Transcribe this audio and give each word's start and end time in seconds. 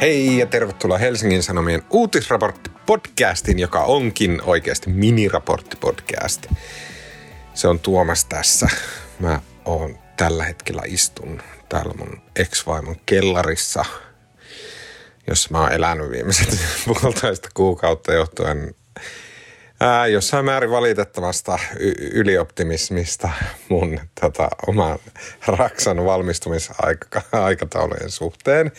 Hei 0.00 0.38
ja 0.38 0.46
tervetuloa 0.46 0.98
Helsingin 0.98 1.42
Sanomien 1.42 1.82
uutisraportti-podcastin, 1.90 3.58
joka 3.58 3.84
onkin 3.84 4.42
oikeasti 4.44 4.90
miniraportti-podcast. 4.90 6.52
Se 7.54 7.68
on 7.68 7.80
Tuomas 7.80 8.24
tässä. 8.24 8.68
Mä 9.18 9.40
oon 9.64 9.98
tällä 10.16 10.44
hetkellä 10.44 10.82
istun 10.84 11.42
täällä 11.68 11.94
mun 11.98 12.22
ex-vaimon 12.36 12.96
kellarissa, 13.06 13.84
jossa 15.26 15.48
mä 15.50 15.60
oon 15.60 15.72
elänyt 15.72 16.10
viimeiset 16.10 16.58
puolitoista 16.86 17.48
kuukautta 17.54 18.12
johtuen 18.12 18.74
ää, 19.80 20.06
jossain 20.06 20.44
määrin 20.44 20.70
valitettavasta 20.70 21.58
y- 21.78 22.10
ylioptimismista 22.12 23.28
mun 23.68 24.00
tota, 24.20 24.48
oman 24.66 24.98
Raksan 25.58 26.04
valmistumisaikataulujen 26.04 28.10
suhteen. 28.10 28.72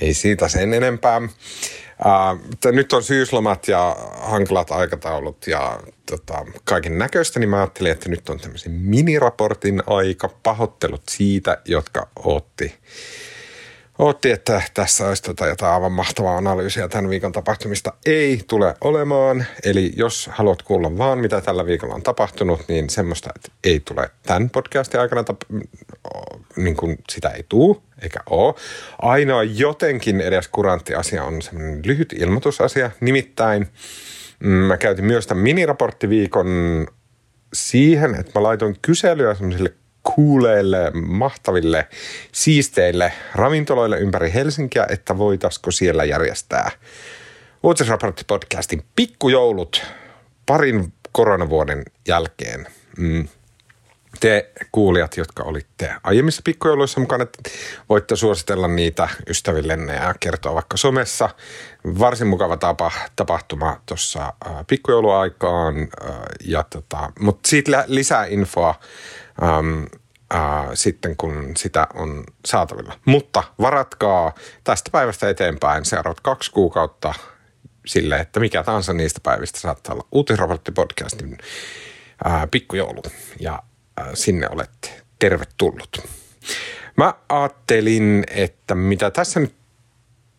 Ei 0.00 0.14
siitä 0.14 0.48
sen 0.48 0.74
enempää. 0.74 1.18
Uh, 1.18 2.72
nyt 2.72 2.92
on 2.92 3.02
syyslomat 3.02 3.68
ja 3.68 3.96
hankalat 4.20 4.70
aikataulut 4.70 5.46
ja 5.46 5.80
tota, 6.10 6.46
kaiken 6.64 6.98
näköistä, 6.98 7.40
niin 7.40 7.50
mä 7.50 7.56
ajattelin, 7.56 7.92
että 7.92 8.08
nyt 8.08 8.28
on 8.28 8.38
tämmöisen 8.38 8.72
miniraportin 8.72 9.82
aika. 9.86 10.28
Pahoittelut 10.42 11.02
siitä, 11.08 11.58
jotka 11.64 12.08
otti 12.16 12.74
Ootti, 13.98 14.30
että 14.30 14.62
tässä 14.74 15.08
olisi 15.08 15.22
tota 15.22 15.46
jotain 15.46 15.74
aivan 15.74 15.92
mahtavaa 15.92 16.36
analyysiä 16.36 16.88
tämän 16.88 17.10
viikon 17.10 17.32
tapahtumista. 17.32 17.92
Ei 18.06 18.40
tule 18.48 18.74
olemaan. 18.80 19.44
Eli 19.64 19.92
jos 19.96 20.30
haluat 20.32 20.62
kuulla 20.62 20.98
vaan, 20.98 21.18
mitä 21.18 21.40
tällä 21.40 21.66
viikolla 21.66 21.94
on 21.94 22.02
tapahtunut, 22.02 22.60
niin 22.68 22.90
semmoista, 22.90 23.30
että 23.36 23.48
ei 23.64 23.80
tule 23.80 24.10
tämän 24.22 24.50
podcastin 24.50 25.00
aikana, 25.00 25.22
tap- 25.22 25.66
niin 26.56 26.76
kuin 26.76 26.98
sitä 27.10 27.28
ei 27.28 27.44
tuu, 27.48 27.82
eikä 28.02 28.20
ole. 28.30 28.54
Ainoa 29.02 29.42
jotenkin 29.42 30.20
edes 30.20 30.48
kurantti 30.48 30.94
asia 30.94 31.24
on 31.24 31.42
semmoinen 31.42 31.80
lyhyt 31.84 32.12
ilmoitusasia. 32.12 32.90
Nimittäin 33.00 33.66
mm, 34.40 34.48
mä 34.48 34.76
käytin 34.76 35.04
myös 35.04 35.26
tämän 35.26 35.42
miniraporttiviikon 35.42 36.46
siihen, 37.52 38.14
että 38.14 38.32
mä 38.34 38.42
laitoin 38.42 38.76
kyselyä 38.82 39.34
semmoisille 39.34 39.72
kuuleille, 40.14 40.90
mahtaville, 40.94 41.88
siisteille 42.32 43.12
ravintoloille 43.34 43.98
ympäri 43.98 44.32
Helsinkiä, 44.34 44.86
että 44.90 45.18
voitaisiko 45.18 45.70
siellä 45.70 46.04
järjestää 46.04 46.70
Uutisraportti-podcastin 47.62 48.82
pikkujoulut 48.96 49.84
parin 50.46 50.92
koronavuoden 51.12 51.82
jälkeen. 52.08 52.66
Mm. 52.98 53.28
Te 54.20 54.50
kuulijat, 54.72 55.16
jotka 55.16 55.42
olitte 55.42 55.94
aiemmissa 56.02 56.42
pikkujouluissa 56.44 57.00
mukana, 57.00 57.26
voitte 57.88 58.16
suositella 58.16 58.68
niitä 58.68 59.08
ystävillenne 59.28 59.94
ja 59.94 60.14
kertoa 60.20 60.54
vaikka 60.54 60.76
somessa. 60.76 61.30
Varsin 61.98 62.26
mukava 62.26 62.56
tapa, 62.56 62.90
tapahtuma 63.16 63.80
tuossa 63.86 64.32
pikkujouluaikaan, 64.66 65.74
ja 66.44 66.64
tota, 66.70 67.12
mutta 67.20 67.48
siitä 67.48 67.84
lisää 67.86 68.24
infoa 68.24 68.74
ähm, 69.42 69.84
äh, 70.34 70.66
sitten, 70.74 71.16
kun 71.16 71.52
sitä 71.56 71.86
on 71.94 72.24
saatavilla. 72.46 72.98
Mutta 73.04 73.42
varatkaa 73.60 74.34
tästä 74.64 74.90
päivästä 74.90 75.28
eteenpäin 75.28 75.84
seuraavat 75.84 76.20
kaksi 76.20 76.50
kuukautta 76.50 77.14
sille, 77.86 78.16
että 78.16 78.40
mikä 78.40 78.62
tahansa 78.62 78.92
niistä 78.92 79.20
päivistä 79.22 79.60
saattaa 79.60 79.94
olla 79.94 80.08
Uutisraportti-podcastin 80.12 81.38
äh, 82.26 82.48
pikkujoulu. 82.50 83.02
Ja 83.40 83.62
äh, 84.00 84.06
sinne 84.14 84.48
olette 84.50 85.02
tervetullut. 85.18 86.08
Mä 86.96 87.14
ajattelin, 87.28 88.24
että 88.30 88.74
mitä 88.74 89.10
tässä 89.10 89.40
nyt 89.40 89.54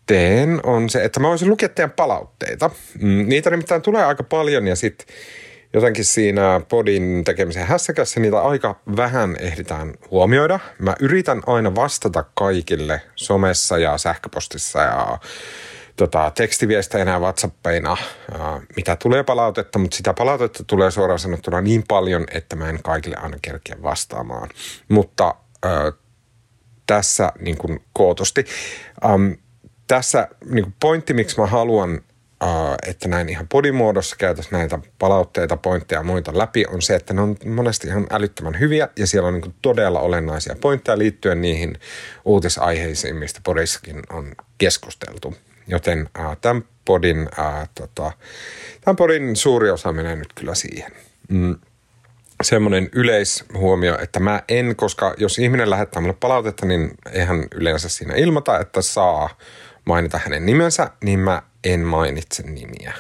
teen, 0.06 0.60
on 0.64 0.90
se, 0.90 1.04
että 1.04 1.20
mä 1.20 1.28
voisin 1.28 1.50
lukea 1.50 1.70
teidän 1.70 1.92
palautteita. 1.92 2.70
Mm, 3.02 3.30
niitä 3.30 3.50
nimittäin 3.50 3.82
tulee 3.82 4.06
aika 4.06 4.24
paljon 4.24 4.68
ja 4.68 4.76
sitten 4.76 5.08
jotenkin 5.78 6.06
siinä 6.06 6.62
podin 6.70 7.24
tekemisen 7.24 7.68
hässäkässä 7.68 8.20
niitä 8.20 8.42
aika 8.42 8.80
vähän 8.96 9.36
ehditään 9.40 9.94
huomioida. 10.12 10.60
Mä 10.80 10.96
yritän 11.00 11.42
aina 11.48 11.76
vastata 11.76 12.24
kaikille 12.34 13.02
somessa 13.16 13.78
ja 13.78 13.98
sähköpostissa 13.98 14.80
ja 14.80 15.18
tota, 15.96 16.32
tekstiviesteinä 16.36 17.12
ja 17.12 17.20
whatsappeina, 17.20 17.98
ää, 18.40 18.62
mitä 18.76 18.96
tulee 18.96 19.24
palautetta, 19.24 19.80
mutta 19.80 19.98
sitä 19.98 20.14
palautetta 20.14 20.64
tulee 20.64 20.92
suoraan 20.92 21.20
sanottuna 21.20 21.62
niin 21.62 21.84
paljon, 21.88 22.26
että 22.32 22.56
mä 22.56 22.70
en 22.70 22.84
kaikille 22.84 23.16
aina 23.16 23.38
kerkeä 23.42 23.76
vastaamaan. 23.84 24.50
Mutta 24.90 25.36
ää, 25.64 25.92
tässä 26.88 27.32
niin 27.40 27.58
kuin 27.58 27.80
kootusti. 27.94 28.46
Äm, 29.06 29.36
tässä 29.88 30.28
niin 30.46 30.64
kuin 30.64 30.76
pointti, 30.80 31.14
miksi 31.14 31.40
mä 31.40 31.48
haluan 31.48 32.02
että 32.88 33.08
näin 33.08 33.30
ihan 33.30 33.48
podimuodossa 33.48 34.16
käytäisiin 34.16 34.52
näitä 34.52 34.80
palautteita, 35.00 35.58
pointteja 35.58 36.00
ja 36.00 36.04
muita 36.04 36.38
läpi, 36.38 36.66
on 36.66 36.82
se, 36.82 36.96
että 36.96 37.14
ne 37.14 37.22
on 37.22 37.36
monesti 37.46 37.88
ihan 37.88 38.08
älyttömän 38.12 38.60
hyviä 38.60 38.90
ja 39.00 39.08
siellä 39.08 39.28
on 39.28 39.34
niin 39.34 39.56
todella 39.62 40.00
olennaisia 40.00 40.56
pointteja 40.62 40.98
liittyen 40.98 41.42
niihin 41.42 41.80
uutisaiheisiin, 42.26 43.16
mistä 43.16 43.40
podissakin 43.44 44.02
on 44.10 44.32
keskusteltu. 44.58 45.36
Joten 45.68 46.10
äh, 46.20 46.38
tämän, 46.42 46.64
podin, 46.86 47.30
äh, 47.40 47.70
tota, 47.76 48.12
tämän 48.82 48.96
podin 48.96 49.36
suuri 49.36 49.70
osa 49.70 49.94
menee 49.94 50.16
nyt 50.16 50.34
kyllä 50.34 50.56
siihen. 50.56 50.92
Mm 51.30 51.56
semmoinen 52.44 52.90
yleishuomio, 52.92 53.98
että 54.02 54.20
mä 54.20 54.44
en, 54.48 54.76
koska 54.76 55.14
jos 55.18 55.40
ihminen 55.40 55.70
lähettää 55.70 56.02
mulle 56.02 56.16
palautetta, 56.20 56.66
niin 56.66 56.92
eihän 57.12 57.46
yleensä 57.56 57.90
siinä 57.90 58.16
ilmoita, 58.16 58.60
että 58.60 58.82
saa 58.82 59.30
mainita 59.86 60.20
hänen 60.24 60.46
nimensä, 60.46 60.92
niin 61.04 61.20
mä 61.20 61.42
en 61.70 61.80
mainitse 61.80 62.44
nimiä, 62.44 62.94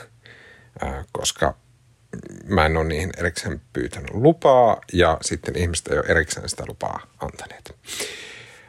koska 1.12 1.56
mä 2.46 2.66
en 2.66 2.78
ole 2.78 2.86
niihin 2.86 3.10
erikseen 3.18 3.62
pyytänyt 3.74 4.12
lupaa 4.14 4.82
ja 4.94 5.18
sitten 5.22 5.58
ihmiset 5.58 5.88
ei 5.88 5.98
ole 5.98 6.06
erikseen 6.08 6.50
sitä 6.50 6.64
lupaa 6.68 7.00
antaneet. 7.20 7.76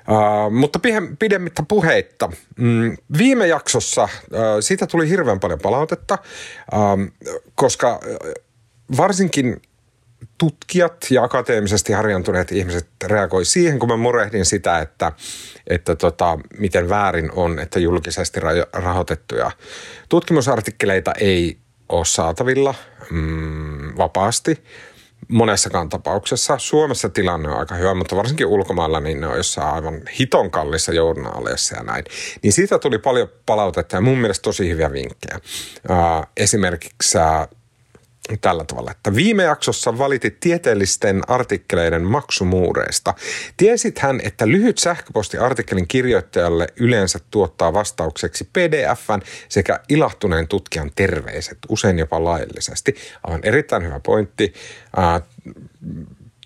Uh, 0.09 0.53
mutta 0.53 0.81
pidemmittä 1.19 1.63
puheitta. 1.69 2.31
Mm, 2.57 2.97
viime 3.19 3.47
jaksossa 3.47 4.03
uh, 4.03 4.09
siitä 4.61 4.87
tuli 4.87 5.09
hirveän 5.09 5.41
paljon 5.41 5.59
palautetta, 5.59 6.19
uh, 6.73 7.35
koska 7.55 8.01
varsinkin 8.97 9.63
tutkijat 10.39 11.06
ja 11.11 11.23
akateemisesti 11.23 11.93
harjantuneet 11.93 12.53
ihmiset 12.53 12.89
reagoi 13.05 13.45
siihen, 13.45 13.79
kun 13.79 13.89
mä 13.89 13.97
murehdin 13.97 14.45
sitä, 14.45 14.79
että, 14.79 15.12
että 15.67 15.97
tota, 15.97 16.39
miten 16.59 16.89
väärin 16.89 17.31
on, 17.33 17.59
että 17.59 17.81
julkisesti 17.81 18.41
rahoitettuja 18.73 19.51
tutkimusartikkeleita 20.09 21.12
ei 21.12 21.59
ole 21.89 22.05
saatavilla 22.05 22.75
mm, 23.11 23.97
vapaasti 23.97 24.65
monessakaan 25.29 25.89
tapauksessa. 25.89 26.59
Suomessa 26.59 27.09
tilanne 27.09 27.49
on 27.49 27.59
aika 27.59 27.75
hyvä, 27.75 27.95
mutta 27.95 28.17
varsinkin 28.17 28.47
ulkomailla 28.47 29.00
niin 29.00 29.21
ne 29.21 29.27
on 29.27 29.37
jossain 29.37 29.75
aivan 29.75 30.00
hiton 30.19 30.50
kallissa 30.50 30.93
journaaleissa 30.93 31.77
ja 31.77 31.83
näin. 31.83 32.05
Niin 32.43 32.53
siitä 32.53 32.79
tuli 32.79 32.99
paljon 32.99 33.29
palautetta 33.47 33.97
ja 33.97 34.00
mun 34.00 34.19
mielestä 34.19 34.43
tosi 34.43 34.69
hyviä 34.69 34.93
vinkkejä. 34.93 35.41
Uh, 35.91 36.27
esimerkiksi 36.37 37.19
uh, 37.19 37.58
tällä 38.41 38.65
tavalla, 38.65 38.91
että 38.91 39.15
viime 39.15 39.43
jaksossa 39.43 39.99
valitit 39.99 40.41
tieteellisten 40.41 41.22
artikkeleiden 41.28 42.03
maksumuureista. 42.03 43.15
Tiesit 43.56 43.99
hän, 43.99 44.21
että 44.25 44.49
lyhyt 44.49 44.78
sähköpostiartikkelin 44.78 45.89
kirjoittajalle 45.89 46.67
yleensä 46.77 47.19
tuottaa 47.31 47.72
vastaukseksi 47.72 48.44
PDFn 48.44 49.21
sekä 49.49 49.81
ilahtuneen 49.88 50.49
tutkijan 50.49 50.91
terveiset, 50.97 51.59
usein 51.69 51.99
jopa 51.99 52.25
laillisesti. 52.25 52.94
Aivan 53.22 53.41
erittäin 53.43 53.84
hyvä 53.84 54.00
pointti. 54.00 54.55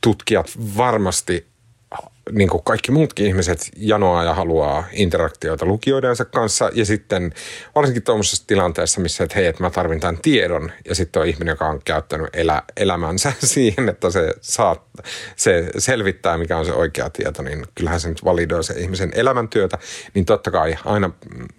Tutkijat 0.00 0.50
varmasti 0.76 1.51
niin 2.30 2.48
kuin 2.48 2.64
kaikki 2.64 2.92
muutkin 2.92 3.26
ihmiset 3.26 3.70
janoaa 3.76 4.24
ja 4.24 4.34
haluaa 4.34 4.84
interaktioita 4.92 5.66
lukijoidensa 5.66 6.24
kanssa. 6.24 6.70
Ja 6.74 6.84
sitten 6.84 7.34
varsinkin 7.74 8.02
tuommoisessa 8.02 8.46
tilanteessa, 8.46 9.00
missä 9.00 9.24
että 9.24 9.36
hei, 9.36 9.46
että 9.46 9.62
mä 9.62 9.70
tarvin 9.70 10.00
tämän 10.00 10.18
tiedon. 10.22 10.72
Ja 10.88 10.94
sitten 10.94 11.22
on 11.22 11.28
ihminen, 11.28 11.52
joka 11.52 11.66
on 11.66 11.80
käyttänyt 11.84 12.28
elä, 12.32 12.62
elämänsä 12.76 13.32
siihen, 13.54 13.88
että 13.88 14.10
se, 14.10 14.34
saa, 14.40 14.88
se 15.36 15.70
selvittää, 15.78 16.38
mikä 16.38 16.58
on 16.58 16.66
se 16.66 16.72
oikea 16.72 17.10
tieto. 17.10 17.42
Niin 17.42 17.66
kyllähän 17.74 18.00
se 18.00 18.08
nyt 18.08 18.24
validoi 18.24 18.64
se 18.64 18.74
ihmisen 18.74 19.10
elämäntyötä. 19.14 19.78
Niin 20.14 20.24
totta 20.24 20.50
kai 20.50 20.76
aina, 20.84 21.10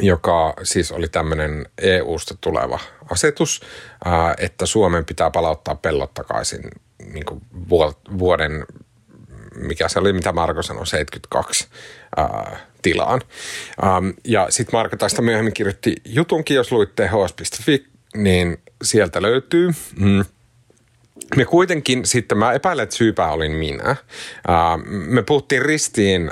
joka 0.01 0.55
siis 0.63 0.93
oli 0.93 1.09
tämmöinen 1.09 1.67
EUsta 1.79 2.35
tuleva 2.41 2.79
asetus, 3.11 3.61
äh, 4.07 4.35
että 4.39 4.67
Suomen 4.67 5.05
pitää 5.05 5.31
palauttaa 5.31 5.75
pellot 5.75 6.15
takaisin 6.15 6.63
niin 7.13 7.25
kuin 7.25 7.41
vuoden, 8.19 8.67
mikä 9.57 9.89
se 9.89 9.99
oli, 9.99 10.13
mitä 10.13 10.33
Marko 10.33 10.63
sanoi, 10.63 10.87
72 10.87 11.67
äh, 12.19 12.61
tilaan. 12.83 13.21
Ähm, 13.85 14.09
ja 14.25 14.47
sitten 14.51 14.79
Marko 14.79 14.97
tästä 14.97 15.23
myöhemmin 15.23 15.55
kirjoitti 15.55 15.97
jutunkin, 16.05 16.55
jos 16.55 16.73
luitte 16.73 17.07
hs.fi, 17.07 17.87
niin 18.17 18.59
sieltä 18.83 19.23
löytyy. 19.23 19.71
Mm. 19.99 20.25
Me 21.37 21.45
kuitenkin 21.45 22.07
sitten, 22.07 22.39
mä 22.39 22.53
epäilen, 22.53 22.83
että 22.83 22.97
syypää 22.97 23.33
olin 23.33 23.53
minä. 23.53 23.97
Me 24.89 25.23
puhuttiin 25.23 25.63
ristiin 25.63 26.31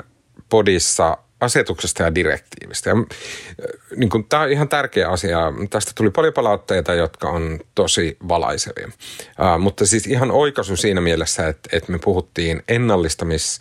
podissa 0.49 1.17
asetuksesta 1.41 2.03
ja 2.03 2.15
direktiivistä. 2.15 2.89
Ja, 2.89 2.95
niin 3.95 4.09
tämä 4.29 4.43
on 4.43 4.51
ihan 4.51 4.69
tärkeä 4.69 5.09
asia. 5.09 5.39
Tästä 5.69 5.91
tuli 5.95 6.09
paljon 6.09 6.33
palautteita, 6.33 6.93
jotka 6.93 7.29
on 7.29 7.59
tosi 7.75 8.17
valaisevia. 8.27 8.87
Uh, 8.87 9.59
mutta 9.59 9.85
siis 9.85 10.07
ihan 10.07 10.31
oikaisu 10.31 10.75
siinä 10.75 11.01
mielessä, 11.01 11.47
että, 11.47 11.69
että 11.77 11.91
me 11.91 11.99
puhuttiin 11.99 12.63
ennallistamis 12.67 13.59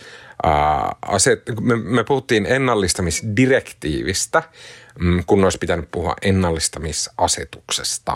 aset, 1.02 1.42
me, 1.60 1.76
me 1.76 2.04
puhuttiin 2.04 2.46
ennallistamisdirektiivistä, 2.46 4.42
mm, 4.98 5.24
kun 5.26 5.44
olisi 5.44 5.58
pitänyt 5.58 5.90
puhua 5.90 6.14
ennallistamisasetuksesta. 6.22 8.14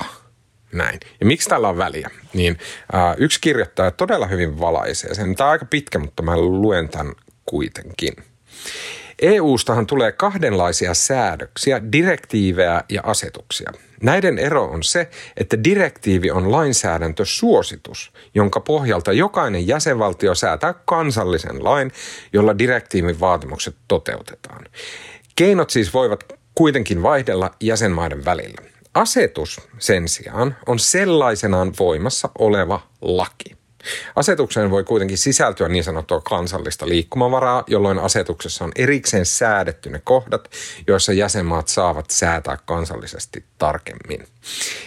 Näin. 0.73 1.01
Ja 1.21 1.27
miksi 1.27 1.49
tällä 1.49 1.69
on 1.69 1.79
väliä? 1.79 2.11
Niin 2.35 2.59
ää, 2.93 3.15
yksi 3.19 3.41
kirjoittaja 3.41 3.91
todella 3.91 4.27
hyvin 4.27 4.61
valaisee 4.61 5.15
sen. 5.15 5.35
Tämä 5.35 5.49
on 5.49 5.53
aika 5.53 5.65
pitkä, 5.65 5.99
mutta 5.99 6.23
mä 6.23 6.37
luen 6.37 6.89
tämän 6.89 7.15
kuitenkin. 7.47 8.15
EU-stahan 9.23 9.87
tulee 9.87 10.13
kahdenlaisia 10.13 10.95
säädöksiä, 10.95 11.93
direktiivejä 11.93 12.85
ja 12.89 13.01
asetuksia. 13.05 13.73
Näiden 14.03 14.39
ero 14.39 14.65
on 14.65 14.83
se, 14.83 15.11
että 15.37 15.65
direktiivi 15.65 16.31
on 16.31 16.53
lainsäädäntösuositus, 16.53 18.13
jonka 18.35 18.61
pohjalta 18.61 19.13
jokainen 19.13 19.67
jäsenvaltio 19.67 20.35
säätää 20.35 20.75
kansallisen 20.85 21.65
lain, 21.65 21.93
jolla 22.33 22.59
direktiivin 22.59 23.21
vaatimukset 23.21 23.77
toteutetaan. 23.89 24.65
Keinot 25.37 25.71
siis 25.71 25.95
voivat 25.95 26.25
kuitenkin 26.55 27.03
vaihdella 27.03 27.51
jäsenmaiden 27.61 28.25
välillä. 28.25 28.63
Asetus 28.99 29.61
sen 29.79 30.09
sijaan 30.09 30.57
on 30.67 30.79
sellaisenaan 30.79 31.73
voimassa 31.79 32.29
oleva 32.39 32.81
laki. 33.01 33.57
Asetukseen 34.17 34.71
voi 34.71 34.85
kuitenkin 34.85 35.19
sisältyä 35.19 35.69
niin 35.69 35.85
sanottua 35.85 36.21
kansallista 36.21 36.89
liikkumavaraa, 36.89 37.65
jolloin 37.67 37.99
asetuksessa 37.99 38.65
on 38.65 38.73
erikseen 38.77 39.27
säädetty 39.27 39.91
ne 39.91 40.01
kohdat, 40.05 40.51
joissa 40.87 41.13
jäsenmaat 41.13 41.69
saavat 41.69 42.11
säätää 42.11 42.59
kansallisesti 42.65 43.45
tarkemmin. 43.59 44.27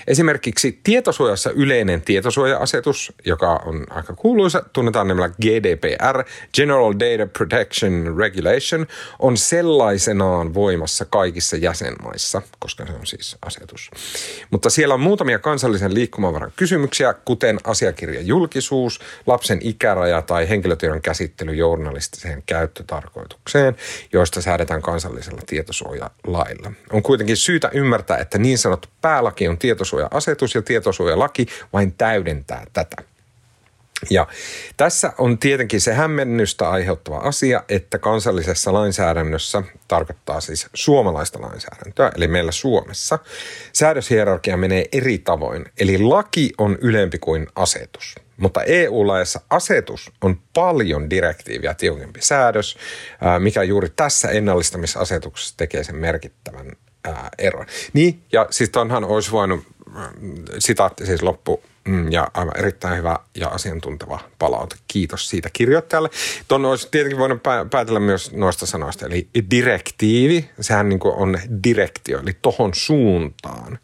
Esimerkiksi 0.08 0.80
tietosuojassa 0.84 1.52
yleinen 1.52 2.02
tietosuoja-asetus, 2.02 3.14
joka 3.26 3.62
on 3.66 3.86
aika 3.90 4.14
kuuluisa, 4.14 4.64
tunnetaan 4.74 5.08
nimellä 5.08 5.30
GDPR, 5.30 6.24
General 6.54 6.94
Data 6.94 7.28
Protection 7.38 8.18
Regulation, 8.18 8.88
on 9.20 9.38
sellaisenaan 9.38 10.54
voimassa 10.54 11.06
kaikissa 11.06 11.58
jäsenmaissa, 11.58 12.42
koska 12.60 12.86
se 12.86 12.94
on 12.94 13.08
siis 13.08 13.38
asetus. 13.46 13.92
Mutta 14.52 14.70
siellä 14.70 14.94
on 14.94 15.00
muutamia 15.00 15.40
kansallisen 15.40 15.94
liikkumavaran 15.94 16.52
kysymyksiä, 16.56 17.14
kuten 17.14 17.58
asiakirjan 17.64 18.28
julkisuus, 18.28 19.00
lapsen 19.28 19.60
ikäraja 19.62 20.22
tai 20.22 20.50
henkilötiedon 20.50 21.02
käsittely 21.02 21.54
journalistiseen 21.54 22.44
käyttötarkoitukseen, 22.46 23.76
joista 24.14 24.42
säädetään 24.42 24.82
kansallisella 24.82 25.42
tietosuojalailla. 25.46 26.72
On 26.92 27.04
kuitenkin 27.04 27.38
syytä 27.38 27.70
ymmärtää, 27.74 28.18
että 28.18 28.38
niin 28.38 28.58
sanottu 28.58 28.88
päälaki 29.02 29.51
on 29.52 29.58
tietosuoja-asetus 29.58 30.56
ja 30.56 30.62
tietosuojalaki 30.62 31.46
vain 31.74 31.94
täydentää 31.94 32.66
tätä. 32.74 32.96
Ja 34.10 34.28
tässä 34.78 35.14
on 35.18 35.38
tietenkin 35.38 35.82
se 35.82 35.94
hämmennystä 35.94 36.70
aiheuttava 36.70 37.18
asia, 37.18 37.64
että 37.70 37.98
kansallisessa 37.98 38.74
lainsäädännössä 38.74 39.64
tarkoittaa 39.88 40.42
siis 40.42 40.68
suomalaista 40.74 41.42
lainsäädäntöä, 41.42 42.12
eli 42.16 42.28
meillä 42.28 42.52
Suomessa, 42.52 43.20
säädöshierarkia 43.74 44.58
menee 44.58 44.86
eri 44.92 45.18
tavoin. 45.18 45.66
Eli 45.80 45.98
laki 45.98 46.54
on 46.58 46.78
ylempi 46.82 47.20
kuin 47.20 47.48
asetus. 47.56 48.16
Mutta 48.38 48.64
EU-laissa 48.64 49.42
asetus 49.50 50.12
on 50.22 50.42
paljon 50.54 51.10
direktiiviä 51.10 51.74
tiukempi 51.74 52.22
säädös, 52.22 52.78
mikä 53.40 53.64
juuri 53.64 53.90
tässä 53.96 54.30
ennallistamisasetuksessa 54.30 55.58
tekee 55.58 55.84
sen 55.84 55.96
merkittävän 55.96 56.72
eron. 57.38 57.66
Niin, 57.94 58.22
ja 58.32 58.48
siis 58.50 58.70
tonhan 58.70 59.04
olisi 59.04 59.32
voinut, 59.32 59.64
sitaatti 60.60 61.06
siis 61.06 61.22
loppu, 61.22 61.64
mm, 61.88 62.12
ja 62.12 62.28
aivan 62.34 62.58
erittäin 62.58 62.98
hyvä 62.98 63.20
ja 63.36 63.48
asiantunteva 63.48 64.20
palaute. 64.40 64.76
Kiitos 64.88 65.30
siitä 65.30 65.50
kirjoittajalle. 65.54 66.10
Tuon 66.48 66.66
olisi 66.66 66.88
tietenkin 66.92 67.20
voinut 67.20 67.44
päätellä 67.72 68.00
myös 68.00 68.32
noista 68.32 68.66
sanoista. 68.66 69.06
Eli 69.06 69.28
direktiivi, 69.52 70.50
sehän 70.62 70.90
niin 70.90 71.00
kuin 71.00 71.16
on 71.16 71.40
direktio, 71.64 72.20
eli 72.20 72.38
tohon 72.42 72.74
suuntaan. 72.74 73.80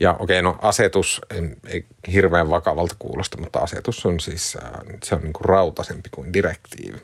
Ja 0.00 0.12
okei, 0.18 0.40
okay, 0.40 0.42
no 0.42 0.58
asetus 0.62 1.20
ei 1.66 1.84
hirveän 2.12 2.50
vakavalta 2.50 2.94
kuulosta, 2.98 3.40
mutta 3.40 3.58
asetus 3.58 4.06
on 4.06 4.20
siis, 4.20 4.58
se 5.04 5.14
on 5.14 5.22
niin 5.22 5.32
kuin 5.32 5.44
rautaisempi 5.44 6.08
kuin 6.10 6.32
direktiivi. 6.32 6.98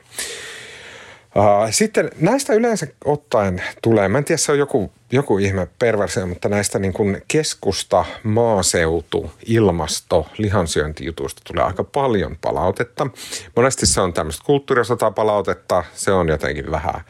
Sitten 1.71 2.11
näistä 2.19 2.53
yleensä 2.53 2.87
ottaen 3.05 3.63
tulee, 3.81 4.07
mä 4.07 4.17
en 4.17 4.25
tiedä 4.25 4.37
se 4.37 4.51
on 4.51 4.59
joku, 4.59 4.91
joku 5.11 5.37
ihme 5.37 5.67
perversio, 5.79 6.27
mutta 6.27 6.49
näistä 6.49 6.79
niin 6.79 6.93
kuin 6.93 7.21
keskusta, 7.27 8.05
maaseutu, 8.23 9.31
ilmasto, 9.45 10.27
lihansyöntijutuista 10.37 11.41
tulee 11.45 11.63
aika 11.63 11.83
paljon 11.83 12.37
palautetta. 12.41 13.07
Monesti 13.55 13.85
se 13.85 14.01
on 14.01 14.13
tämmöistä 14.13 14.43
kulttuurisota 14.45 15.11
palautetta, 15.11 15.83
se 15.93 16.11
on 16.11 16.29
jotenkin 16.29 16.71
vähän, 16.71 17.01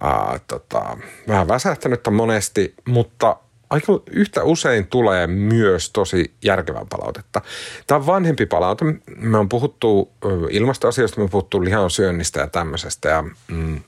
ää, 0.00 0.40
tota, 0.48 0.96
vähän 1.28 1.48
väsähtänyttä 1.48 2.10
monesti, 2.10 2.74
mutta 2.88 3.36
aika 3.70 4.00
yhtä 4.10 4.44
usein 4.44 4.86
tulee 4.86 5.26
myös 5.26 5.90
tosi 5.90 6.34
järkevää 6.44 6.86
palautetta. 6.88 7.40
Tämä 7.86 7.98
on 7.98 8.06
vanhempi 8.06 8.46
palaute. 8.46 8.84
Me 9.16 9.38
on 9.38 9.48
puhuttu 9.48 10.12
ilmastoasioista, 10.50 11.20
me 11.20 11.22
on 11.24 11.30
puhuttu 11.30 11.64
lihan 11.64 11.90
syönnistä 11.90 12.40
ja 12.40 12.46
tämmöisestä. 12.46 13.08
Ja, 13.08 13.24
mm, 13.48 13.80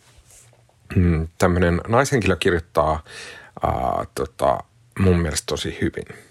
mm, 0.97 1.29
tämmöinen 1.39 1.81
naishenkilö 1.89 2.37
kirjoittaa 2.37 3.03
ää, 3.63 4.05
tota, 4.15 4.59
mun 4.99 5.19
mielestä 5.19 5.47
tosi 5.47 5.79
hyvin. 5.81 6.29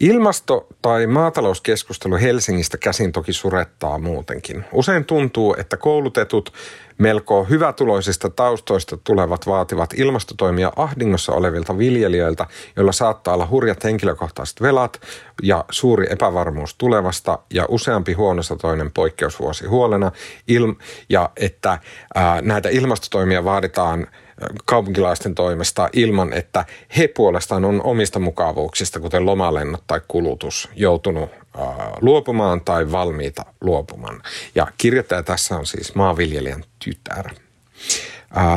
Ilmasto- 0.00 0.66
tai 0.82 1.06
maatalouskeskustelu 1.06 2.16
Helsingistä 2.16 2.78
käsin 2.78 3.12
toki 3.12 3.32
surettaa 3.32 3.98
muutenkin. 3.98 4.64
Usein 4.72 5.04
tuntuu, 5.04 5.56
että 5.58 5.76
koulutetut, 5.76 6.52
melko 6.98 7.44
hyvätuloisista 7.44 8.30
taustoista 8.30 8.96
tulevat 8.96 9.46
vaativat 9.46 9.94
ilmastotoimia 9.96 10.72
ahdingossa 10.76 11.32
olevilta 11.32 11.78
viljelijöiltä, 11.78 12.46
joilla 12.76 12.92
saattaa 12.92 13.34
olla 13.34 13.48
hurjat 13.50 13.84
henkilökohtaiset 13.84 14.62
velat 14.62 15.00
ja 15.42 15.64
suuri 15.70 16.06
epävarmuus 16.10 16.74
tulevasta 16.74 17.38
ja 17.54 17.66
useampi 17.68 18.12
huonossa 18.12 18.56
toinen 18.56 18.90
poikkeusvuosi 18.92 19.66
huolena, 19.66 20.12
ilm- 20.48 20.76
ja 21.08 21.30
että 21.36 21.78
ää, 22.14 22.42
näitä 22.42 22.68
ilmastotoimia 22.68 23.44
vaaditaan– 23.44 24.06
kaupunkilaisten 24.64 25.34
toimesta 25.34 25.88
ilman, 25.92 26.32
että 26.32 26.64
he 26.96 27.08
puolestaan 27.08 27.64
on 27.64 27.82
omista 27.82 28.18
mukavuuksista, 28.18 29.00
kuten 29.00 29.26
lomalennot 29.26 29.82
tai 29.86 30.00
kulutus, 30.08 30.68
joutunut 30.74 31.30
luopumaan 32.00 32.60
tai 32.60 32.92
valmiita 32.92 33.44
luopumaan. 33.60 34.22
Ja 34.54 34.66
kirjoittaja 34.78 35.22
tässä 35.22 35.56
on 35.56 35.66
siis 35.66 35.94
maanviljelijän 35.94 36.64
tytär. 36.84 37.30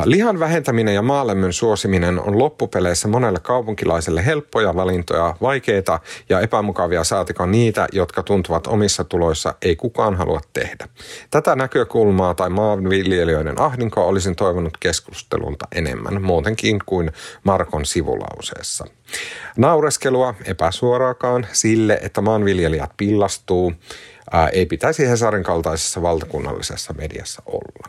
Lihan 0.04 0.40
vähentäminen 0.40 0.94
ja 0.94 1.02
maalämmön 1.02 1.52
suosiminen 1.52 2.20
on 2.20 2.38
loppupeleissä 2.38 3.08
monelle 3.08 3.38
kaupunkilaiselle 3.42 4.26
helppoja 4.26 4.76
valintoja, 4.76 5.34
vaikeita 5.42 6.00
ja 6.28 6.40
epämukavia 6.40 7.04
saatika 7.04 7.46
niitä, 7.46 7.88
jotka 7.92 8.22
tuntuvat 8.22 8.66
omissa 8.66 9.04
tuloissa 9.04 9.54
ei 9.62 9.76
kukaan 9.76 10.14
halua 10.14 10.40
tehdä. 10.52 10.88
Tätä 11.30 11.56
näkökulmaa 11.56 12.34
tai 12.34 12.50
maanviljelijöiden 12.50 13.60
ahdinkoa 13.60 14.04
olisin 14.04 14.36
toivonut 14.36 14.76
keskustelulta 14.80 15.68
enemmän, 15.74 16.22
muutenkin 16.22 16.78
kuin 16.86 17.12
Markon 17.44 17.86
sivulauseessa. 17.86 18.84
Naureskelua 19.56 20.34
epäsuoraakaan 20.44 21.46
sille, 21.52 21.98
että 22.02 22.20
maanviljelijät 22.20 22.90
pillastuu, 22.96 23.72
ei 24.52 24.66
pitäisi 24.66 25.08
Hesarin 25.08 25.44
kaltaisessa 25.44 26.02
valtakunnallisessa 26.02 26.92
mediassa 26.92 27.42
olla. 27.46 27.87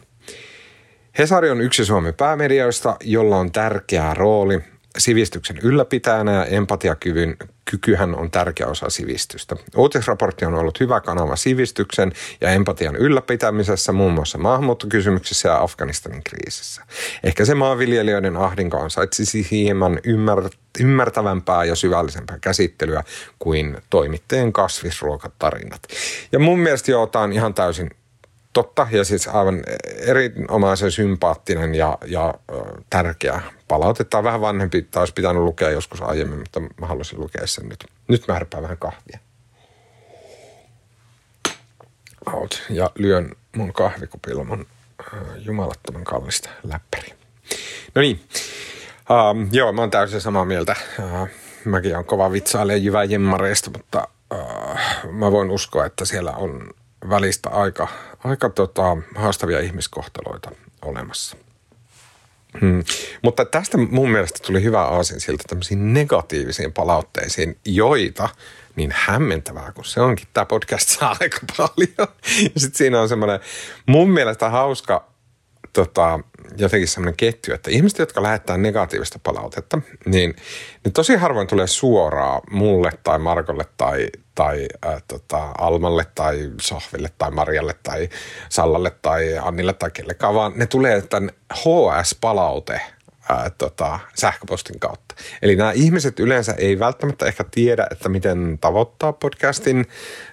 Hesari 1.19 1.49
on 1.49 1.61
yksi 1.61 1.85
Suomen 1.85 2.13
päämedioista, 2.13 2.95
jolla 3.03 3.37
on 3.37 3.51
tärkeä 3.51 4.13
rooli 4.13 4.59
sivistyksen 4.97 5.57
ylläpitäjänä 5.63 6.31
ja 6.31 6.45
empatiakyvyn 6.45 7.37
kykyhän 7.65 8.15
on 8.15 8.31
tärkeä 8.31 8.67
osa 8.67 8.89
sivistystä. 8.89 9.55
Uutisraportti 9.75 10.45
on 10.45 10.55
ollut 10.55 10.79
hyvä 10.79 11.01
kanava 11.01 11.35
sivistyksen 11.35 12.11
ja 12.41 12.49
empatian 12.49 12.95
ylläpitämisessä 12.95 13.91
muun 13.91 14.13
muassa 14.13 14.37
maahanmuuttokysymyksissä 14.37 15.49
ja 15.49 15.61
Afganistanin 15.61 16.23
kriisissä. 16.23 16.83
Ehkä 17.23 17.45
se 17.45 17.55
maanviljelijöiden 17.55 18.37
ahdinko 18.37 18.79
ansaitsisi 18.79 19.47
hieman 19.51 19.97
ymmär- 19.97 20.57
ymmärtävämpää 20.79 21.63
ja 21.63 21.75
syvällisempää 21.75 22.37
käsittelyä 22.41 23.03
kuin 23.39 23.77
toimittajien 23.89 24.53
kasvisruokatarinat. 24.53 25.81
Ja 26.31 26.39
mun 26.39 26.59
mielestä 26.59 26.91
joo, 26.91 27.07
tämä 27.07 27.23
on 27.23 27.33
ihan 27.33 27.53
täysin 27.53 27.89
totta 28.53 28.87
ja 28.91 29.03
siis 29.03 29.27
aivan 29.27 29.63
erinomaisen 29.97 30.91
sympaattinen 30.91 31.75
ja, 31.75 31.97
ja 32.05 32.33
tärkeä 32.89 33.41
palaute. 33.67 34.03
Tämä 34.03 34.19
on 34.19 34.23
vähän 34.23 34.41
vanhempi, 34.41 34.81
tai 34.81 35.01
olisi 35.01 35.13
pitänyt 35.13 35.43
lukea 35.43 35.69
joskus 35.69 36.01
aiemmin, 36.01 36.39
mutta 36.39 36.59
mä 36.59 36.87
haluaisin 36.87 37.19
lukea 37.19 37.47
sen 37.47 37.69
nyt. 37.69 37.85
Nyt 38.07 38.27
mä 38.27 38.33
härpään 38.33 38.63
vähän 38.63 38.77
kahvia. 38.77 39.19
Out. 42.33 42.63
Ja 42.69 42.91
lyön 42.95 43.31
mun 43.55 43.73
kahvikupilla 43.73 44.43
mun 44.43 44.65
äh, 45.13 45.19
jumalattoman 45.37 46.03
kallista 46.03 46.49
läppäriä. 46.63 47.15
No 47.95 48.01
niin, 48.01 48.19
um, 49.09 49.49
joo, 49.51 49.71
mä 49.71 49.81
oon 49.81 49.91
täysin 49.91 50.21
samaa 50.21 50.45
mieltä. 50.45 50.75
Uh, 50.99 51.27
mäkin 51.65 51.97
on 51.97 52.05
kova 52.05 52.31
vitsailija 52.31 52.77
jyvä 52.77 53.03
jemmareista, 53.03 53.71
mutta 53.77 54.07
uh, 54.33 54.77
mä 55.11 55.31
voin 55.31 55.51
uskoa, 55.51 55.85
että 55.85 56.05
siellä 56.05 56.31
on 56.31 56.73
välistä 57.09 57.49
aika, 57.49 57.87
aika 58.23 58.49
tota, 58.49 58.97
haastavia 59.15 59.59
ihmiskohtaloita 59.59 60.51
olemassa. 60.81 61.37
Hmm. 62.61 62.83
Mutta 63.21 63.45
tästä 63.45 63.77
mun 63.77 64.11
mielestä 64.11 64.39
tuli 64.47 64.63
hyvä 64.63 64.81
aasin 64.81 65.19
siltä 65.19 65.43
tämmöisiin 65.47 65.93
negatiivisiin 65.93 66.73
palautteisiin, 66.73 67.57
joita 67.65 68.29
niin 68.75 68.93
hämmentävää, 68.95 69.71
kun 69.71 69.85
se 69.85 70.01
onkin. 70.01 70.27
Tämä 70.33 70.45
podcast 70.45 70.89
saa 70.89 71.17
aika 71.19 71.39
paljon. 71.57 72.07
Sitten 72.57 72.77
siinä 72.77 73.01
on 73.01 73.09
semmoinen 73.09 73.39
mun 73.85 74.09
mielestä 74.09 74.49
hauska 74.49 75.08
tota, 75.73 76.19
jotenkin 76.57 76.87
semmoinen 76.87 77.17
ketju, 77.17 77.53
että 77.53 77.71
ihmiset, 77.71 77.99
jotka 77.99 78.23
lähettää 78.23 78.57
negatiivista 78.57 79.19
palautetta, 79.23 79.81
niin, 80.05 80.35
niin 80.83 80.93
tosi 80.93 81.15
harvoin 81.15 81.47
tulee 81.47 81.67
suoraan 81.67 82.41
mulle 82.51 82.91
tai 83.03 83.19
Markolle 83.19 83.65
tai, 83.77 84.07
tai 84.35 84.67
äh, 84.85 85.03
tota, 85.07 85.51
Almalle 85.57 86.05
tai 86.15 86.51
Sohville 86.61 87.09
tai 87.17 87.31
Marjalle 87.31 87.75
tai 87.83 88.09
Sallalle 88.49 88.91
tai 89.01 89.37
Annille 89.41 89.73
tai 89.73 89.91
kellekään, 89.91 90.33
vaan 90.33 90.51
ne 90.55 90.65
tulee 90.65 91.01
tämän 91.01 91.31
HS-palaute 91.53 92.81
ää, 93.29 93.49
tota, 93.49 93.99
sähköpostin 94.15 94.79
kautta. 94.79 95.15
Eli 95.41 95.55
nämä 95.55 95.71
ihmiset 95.71 96.19
yleensä 96.19 96.53
ei 96.57 96.79
välttämättä 96.79 97.25
ehkä 97.25 97.45
tiedä, 97.51 97.87
että 97.91 98.09
miten 98.09 98.57
tavoittaa 98.61 99.13
podcastin 99.13 99.85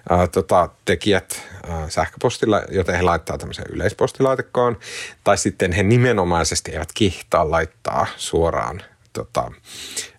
ää, 0.09 0.27
tota, 0.27 0.69
tekijät 0.85 1.41
ää, 1.69 1.89
sähköpostilla, 1.89 2.61
joten 2.71 2.95
he 2.95 3.01
laittaa 3.01 3.37
tämmöisen 3.37 3.65
yleispostilaatikkoon. 3.69 4.79
Tai 5.23 5.37
sitten 5.37 5.71
he 5.71 5.83
nimenomaisesti 5.83 6.71
eivät 6.71 6.93
kihtaa 6.93 7.51
laittaa 7.51 8.07
suoraan 8.17 8.81
tota, 9.13 9.51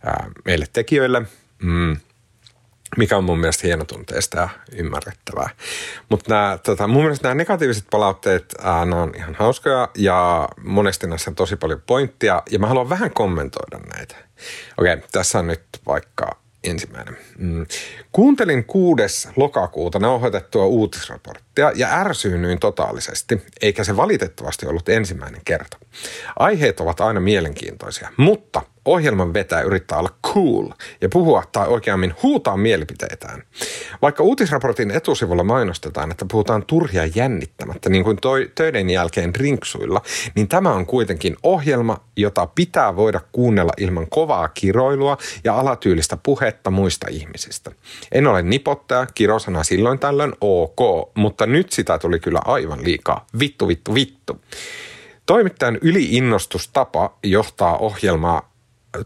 ää, 0.04 0.30
meille 0.44 0.66
tekijöille. 0.72 1.22
Mm 1.62 1.96
mikä 2.96 3.16
on 3.16 3.24
mun 3.24 3.38
mielestä 3.38 3.66
hienotunteista 3.66 4.38
ja 4.38 4.48
ymmärrettävää. 4.72 5.50
Mutta 6.08 6.34
nämä, 6.34 6.58
tota, 6.62 6.86
mun 6.86 7.02
mielestä 7.02 7.28
nämä 7.28 7.34
negatiiviset 7.34 7.84
palautteet, 7.90 8.54
ää, 8.62 8.84
nämä 8.84 9.02
on 9.02 9.12
ihan 9.16 9.34
hauskoja 9.34 9.88
ja 9.94 10.48
monesti 10.64 11.06
näissä 11.06 11.30
on 11.30 11.34
tosi 11.34 11.56
paljon 11.56 11.82
pointtia 11.86 12.42
ja 12.50 12.58
mä 12.58 12.66
haluan 12.66 12.88
vähän 12.88 13.10
kommentoida 13.10 13.78
näitä. 13.96 14.16
Okei, 14.78 14.94
okay, 14.94 15.08
tässä 15.12 15.38
on 15.38 15.46
nyt 15.46 15.62
vaikka 15.86 16.36
ensimmäinen. 16.64 17.16
Mm. 17.38 17.66
Kuuntelin 18.12 18.64
6. 18.64 19.28
lokakuuta 19.36 19.98
nauhoitettua 19.98 20.66
uutisraporttia 20.66 21.72
ja 21.74 22.00
ärsyynnyin 22.00 22.58
totaalisesti, 22.58 23.42
eikä 23.62 23.84
se 23.84 23.96
valitettavasti 23.96 24.66
ollut 24.66 24.88
ensimmäinen 24.88 25.40
kerta. 25.44 25.76
Aiheet 26.38 26.80
ovat 26.80 27.00
aina 27.00 27.20
mielenkiintoisia, 27.20 28.08
mutta 28.16 28.62
ohjelman 28.88 29.34
vetää 29.34 29.60
yrittää 29.60 29.98
olla 29.98 30.10
cool 30.26 30.68
ja 31.00 31.08
puhua 31.08 31.44
tai 31.52 31.68
oikeammin 31.68 32.14
huutaa 32.22 32.56
mielipiteitään. 32.56 33.42
Vaikka 34.02 34.22
uutisraportin 34.22 34.90
etusivulla 34.90 35.44
mainostetaan, 35.44 36.10
että 36.10 36.24
puhutaan 36.30 36.64
turhia 36.66 37.06
jännittämättä, 37.14 37.90
niin 37.90 38.04
kuin 38.04 38.16
toi, 38.16 38.50
töiden 38.54 38.90
jälkeen 38.90 39.34
rinksuilla, 39.34 40.02
niin 40.34 40.48
tämä 40.48 40.72
on 40.72 40.86
kuitenkin 40.86 41.36
ohjelma, 41.42 42.00
jota 42.16 42.46
pitää 42.46 42.96
voida 42.96 43.20
kuunnella 43.32 43.72
ilman 43.76 44.06
kovaa 44.10 44.48
kiroilua 44.48 45.18
ja 45.44 45.58
alatyylistä 45.58 46.18
puhetta 46.22 46.70
muista 46.70 47.06
ihmisistä. 47.10 47.70
En 48.12 48.26
ole 48.26 48.42
nipottaja, 48.42 49.06
kirosana 49.14 49.64
silloin 49.64 49.98
tällöin 49.98 50.32
ok, 50.40 51.10
mutta 51.14 51.46
nyt 51.46 51.72
sitä 51.72 51.98
tuli 51.98 52.20
kyllä 52.20 52.40
aivan 52.44 52.84
liikaa. 52.84 53.26
Vittu, 53.38 53.68
vittu, 53.68 53.94
vittu. 53.94 54.40
Toimittajan 55.26 55.78
yliinnostustapa 55.82 57.18
johtaa 57.22 57.76
ohjelmaa 57.76 58.52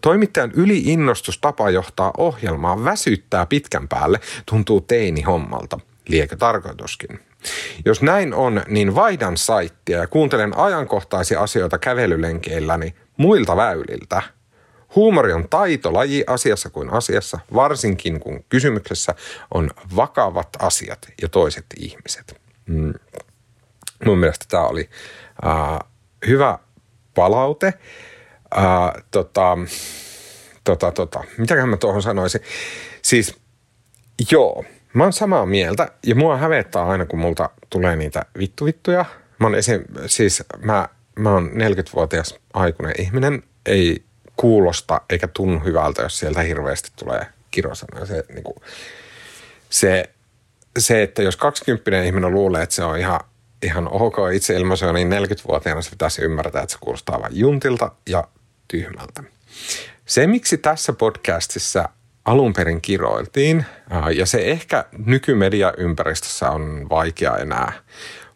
Toimittajan 0.01 0.53
yliinnostustapa 0.55 1.71
johtaa 1.71 2.13
ohjelmaa 2.19 2.85
väsyttää 2.85 3.47
pitkän 3.47 3.89
päälle, 3.89 4.21
tuntuu 4.47 4.81
teini 4.81 5.23
hommalta. 5.23 5.79
Liekö 6.09 6.37
tarkoituskin? 6.37 7.21
Jos 7.85 8.03
näin 8.03 8.35
on, 8.35 8.63
niin 8.69 8.95
vaihdan 8.95 9.37
saittia 9.37 9.99
ja 9.99 10.07
kuuntelen 10.07 10.57
ajankohtaisia 10.57 11.41
asioita 11.41 11.79
kävelylenkeilläni 11.79 12.95
muilta 13.17 13.57
väyliltä. 13.57 14.23
Huumori 14.95 15.33
on 15.33 15.49
taitolaji 15.49 16.25
asiassa 16.27 16.71
kuin 16.71 16.91
asiassa, 16.91 17.39
varsinkin 17.55 18.21
kun 18.21 18.45
kysymyksessä 18.49 19.15
on 19.55 19.71
vakavat 19.97 20.49
asiat 20.59 20.99
ja 21.23 21.29
toiset 21.29 21.67
ihmiset. 21.77 22.41
Mm. 22.67 22.95
Mun 24.05 24.19
mielestä 24.19 24.47
tämä 24.49 24.65
oli 24.65 24.91
äh, 25.47 25.79
hyvä 26.27 26.59
palaute. 27.15 27.75
Äh, 28.57 29.03
tota, 29.11 29.59
tota, 30.65 30.93
tota, 30.93 31.25
mitäköhän 31.39 31.69
mä 31.69 31.77
tuohon 31.77 32.03
sanoisin? 32.03 32.41
Siis 33.03 33.37
joo, 34.31 34.65
mä 34.95 35.03
oon 35.03 35.13
samaa 35.13 35.47
mieltä 35.47 35.93
ja 36.07 36.15
mua 36.15 36.37
hävettää 36.37 36.87
aina, 36.87 37.07
kun 37.07 37.19
multa 37.19 37.51
tulee 37.71 37.97
niitä 37.97 38.25
vittuvittuja. 38.39 39.05
Mä 39.39 39.47
oon 39.47 39.55
esim, 39.55 39.83
siis 40.07 40.43
mä, 40.65 40.89
mä 41.19 41.33
oon 41.33 41.51
40-vuotias 41.55 42.35
aikuinen 42.55 43.01
ihminen, 43.01 43.43
ei 43.67 44.05
kuulosta 44.37 45.01
eikä 45.11 45.29
tunnu 45.29 45.61
hyvältä, 45.65 46.03
jos 46.03 46.19
sieltä 46.19 46.43
hirveästi 46.43 46.91
tulee 46.97 47.27
kirosanoja. 47.51 48.07
Se, 48.07 48.25
niin 48.29 48.45
kuin, 48.45 48.57
se, 49.71 50.11
se, 50.79 51.03
että 51.03 51.23
jos 51.23 51.37
20 51.37 52.03
ihminen 52.03 52.31
luulee, 52.31 52.63
että 52.63 52.75
se 52.75 52.85
on 52.85 52.99
ihan 52.99 53.21
ihan 53.63 53.89
ok 53.93 54.17
itse 54.33 54.55
ilmaisu, 54.55 54.93
niin 54.93 55.13
40-vuotiaana 55.13 55.83
se 55.83 55.91
pitäisi 55.91 56.23
ymmärtää, 56.23 56.63
että 56.63 56.73
se 56.73 56.79
kuulostaa 56.81 57.23
vain 57.23 57.39
juntilta 57.39 57.91
ja 58.09 58.29
tyhmältä. 58.73 59.23
Se, 60.07 60.27
miksi 60.27 60.59
tässä 60.59 60.93
podcastissa 60.93 61.89
alun 62.25 62.53
perin 62.53 62.81
kiroiltiin. 62.81 63.65
Ja 64.15 64.27
se 64.27 64.39
ehkä 64.39 64.85
nykymediaympäristössä 65.07 66.51
on 66.51 66.87
vaikea 66.91 67.37
enää 67.37 67.73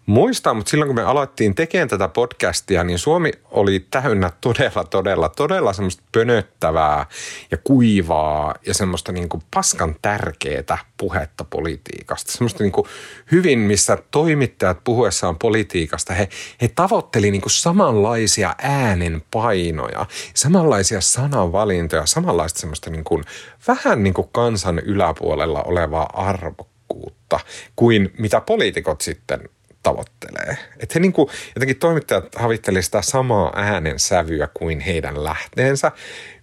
muistaa, 0.07 0.55
mutta 0.55 0.71
silloin 0.71 0.89
kun 0.89 0.97
me 0.97 1.03
aloittiin 1.03 1.55
tekemään 1.55 1.89
tätä 1.89 2.09
podcastia, 2.09 2.85
niin 2.85 2.99
Suomi 2.99 3.33
oli 3.51 3.87
täynnä 3.91 4.31
todella, 4.41 4.85
todella, 4.85 5.29
todella 5.29 5.73
semmoista 5.73 6.03
pönöttävää 6.13 7.07
ja 7.51 7.57
kuivaa 7.65 8.55
ja 8.67 8.75
semmoista 8.75 9.13
niin 9.13 9.29
kuin 9.29 9.43
paskan 9.55 9.97
tärkeää 10.03 10.79
puhetta 10.97 11.45
politiikasta. 11.45 12.33
Semmoista 12.33 12.63
niin 12.63 12.73
kuin 12.73 12.87
hyvin, 13.33 13.59
missä 13.59 13.99
toimittajat 14.11 14.85
puhuessaan 14.85 15.39
politiikasta, 15.39 16.15
he, 16.15 16.29
he 16.63 16.69
tavoitteli 16.69 17.31
niin 17.31 17.43
kuin 17.43 17.53
samanlaisia 17.53 18.55
äänenpainoja, 18.63 20.07
samanlaisia 20.35 21.01
sananvalintoja, 21.01 22.07
samanlaista 22.07 22.61
semmoista 22.61 22.91
niin 22.91 23.05
kuin, 23.05 23.25
vähän 23.69 24.03
niin 24.03 24.15
kuin 24.15 24.29
kansan 24.33 24.79
yläpuolella 24.79 25.63
olevaa 25.63 26.11
arvokkuutta 26.13 27.41
kuin 27.77 28.13
mitä 28.19 28.41
poliitikot 28.41 29.01
sitten 29.01 29.49
tavoittelee. 29.87 30.59
Että 30.81 30.93
he 30.95 31.00
niin 31.00 31.12
kuin, 31.12 31.28
jotenkin 31.55 31.76
toimittajat 31.76 32.35
havitteli 32.35 32.83
sitä 32.83 33.02
samaa 33.02 33.52
äänen 33.57 33.99
sävyä 33.99 34.49
kuin 34.55 34.81
heidän 34.81 35.25
lähteensä, 35.25 35.93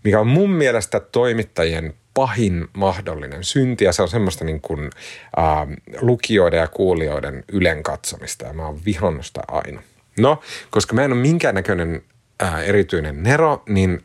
mikä 0.04 0.20
on 0.20 0.28
mun 0.28 0.50
mielestä 0.50 1.00
toimittajien 1.00 1.94
pahin 2.14 2.68
mahdollinen 2.74 3.44
synti, 3.44 3.86
ja 3.86 3.92
se 3.92 4.02
on 4.02 4.08
semmoista 4.08 4.46
niin 4.46 4.62
kuin, 4.62 4.90
äh, 5.38 5.68
lukijoiden 6.02 6.60
ja 6.60 6.68
kuulijoiden 6.68 7.44
ylen 7.52 7.84
katsomista, 7.84 8.46
ja 8.46 8.54
mä 8.54 8.66
oon 8.66 8.80
vihonnut 8.86 9.26
sitä 9.26 9.42
aina. 9.48 9.82
No, 10.20 10.40
koska 10.70 10.96
mä 10.96 11.04
en 11.04 11.14
ole 11.14 11.22
minkäännäköinen 11.22 12.04
äh, 12.44 12.70
erityinen 12.70 13.24
nero, 13.24 13.64
niin 13.70 14.04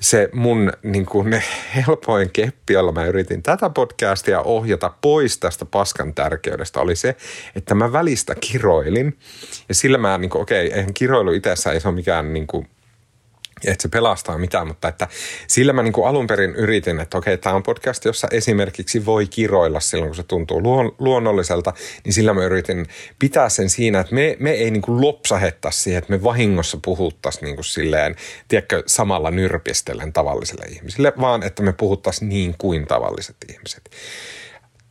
se 0.00 0.28
mun 0.32 0.72
niin 0.82 1.06
kuin, 1.06 1.42
helpoin 1.76 2.30
keppi, 2.32 2.72
jolla 2.72 2.92
mä 2.92 3.06
yritin 3.06 3.42
tätä 3.42 3.70
podcastia 3.70 4.40
ohjata 4.40 4.92
pois 5.00 5.38
tästä 5.38 5.64
paskan 5.64 6.14
tärkeydestä, 6.14 6.80
oli 6.80 6.96
se, 6.96 7.16
että 7.56 7.74
mä 7.74 7.92
välistä 7.92 8.34
kiroilin. 8.40 9.18
Ja 9.68 9.74
sillä 9.74 9.98
mä, 9.98 10.18
niin 10.18 10.36
okei, 10.36 10.72
eihän 10.72 10.94
kiroilu 10.94 11.32
itsessä 11.32 11.72
ei 11.72 11.80
se 11.80 11.88
ole 11.88 11.94
mikään 11.94 12.32
niin 12.32 12.46
kuin, 12.46 12.68
että 13.64 13.82
se 13.82 13.88
pelastaa 13.88 14.38
mitään, 14.38 14.66
mutta 14.66 14.88
että 14.88 15.08
sillä 15.46 15.72
mä 15.72 15.82
niin 15.82 15.92
kuin 15.92 16.08
alun 16.08 16.26
perin 16.26 16.54
yritin, 16.54 17.00
että 17.00 17.18
okei, 17.18 17.38
tämä 17.38 17.56
on 17.56 17.62
podcast, 17.62 18.04
jossa 18.04 18.28
esimerkiksi 18.30 19.06
voi 19.06 19.26
kiroilla 19.26 19.80
silloin, 19.80 20.08
kun 20.08 20.16
se 20.16 20.22
tuntuu 20.22 20.62
luon, 20.62 20.92
luonnolliselta, 20.98 21.72
niin 22.04 22.12
sillä 22.12 22.34
mä 22.34 22.44
yritin 22.44 22.86
pitää 23.18 23.48
sen 23.48 23.70
siinä, 23.70 24.00
että 24.00 24.14
me, 24.14 24.36
me 24.40 24.50
ei 24.50 24.70
niin 24.70 24.82
kuin 24.82 25.00
lopsahetta 25.00 25.70
siihen, 25.70 25.98
että 25.98 26.12
me 26.12 26.22
vahingossa 26.22 26.78
puhuttaisiin 26.84 27.44
niin 27.44 27.54
kuin 27.54 27.64
silleen, 27.64 28.14
tiedätkö, 28.48 28.82
samalla 28.86 29.30
nyrpistellen 29.30 30.12
tavallisille 30.12 30.64
ihmisille, 30.66 31.12
vaan 31.20 31.42
että 31.42 31.62
me 31.62 31.72
puhuttaisiin 31.72 32.28
niin 32.28 32.54
kuin 32.58 32.86
tavalliset 32.86 33.36
ihmiset. 33.48 33.90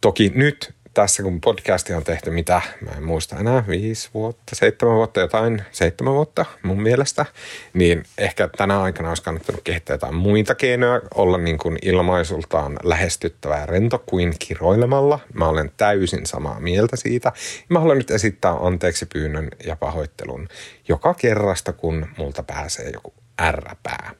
Toki 0.01 0.31
nyt 0.35 0.73
tässä 0.97 1.23
kun 1.23 1.41
podcasti 1.41 1.93
on 1.93 2.03
tehty 2.03 2.29
mitä, 2.29 2.61
mä 2.81 2.91
en 2.97 3.03
muista 3.03 3.35
enää, 3.39 3.63
viisi 3.67 4.09
vuotta, 4.13 4.55
seitsemän 4.55 4.95
vuotta, 4.95 5.19
jotain, 5.19 5.61
seitsemän 5.71 6.13
vuotta 6.13 6.45
mun 6.63 6.81
mielestä, 6.81 7.25
niin 7.73 8.03
ehkä 8.17 8.49
tänä 8.57 8.81
aikana 8.81 9.09
olisi 9.09 9.23
kannattanut 9.23 9.61
kehittää 9.63 9.93
jotain 9.93 10.15
muita 10.15 10.55
keinoja, 10.55 11.01
olla 11.15 11.37
niin 11.37 11.57
kuin 11.57 11.77
ilmaisultaan 11.81 12.77
lähestyttävää 12.83 13.65
rento 13.65 14.03
kuin 14.05 14.33
kiroilemalla. 14.39 15.19
Mä 15.33 15.47
olen 15.47 15.71
täysin 15.77 16.25
samaa 16.25 16.59
mieltä 16.59 16.95
siitä. 16.95 17.31
Mä 17.69 17.79
haluan 17.79 17.97
nyt 17.97 18.11
esittää 18.11 18.51
anteeksi 18.51 19.05
pyynnön 19.05 19.49
ja 19.65 19.75
pahoittelun 19.75 20.47
joka 20.87 21.13
kerrasta, 21.13 21.73
kun 21.73 22.07
multa 22.17 22.43
pääsee 22.43 22.89
joku 22.89 23.13
ärräpää. 23.41 24.11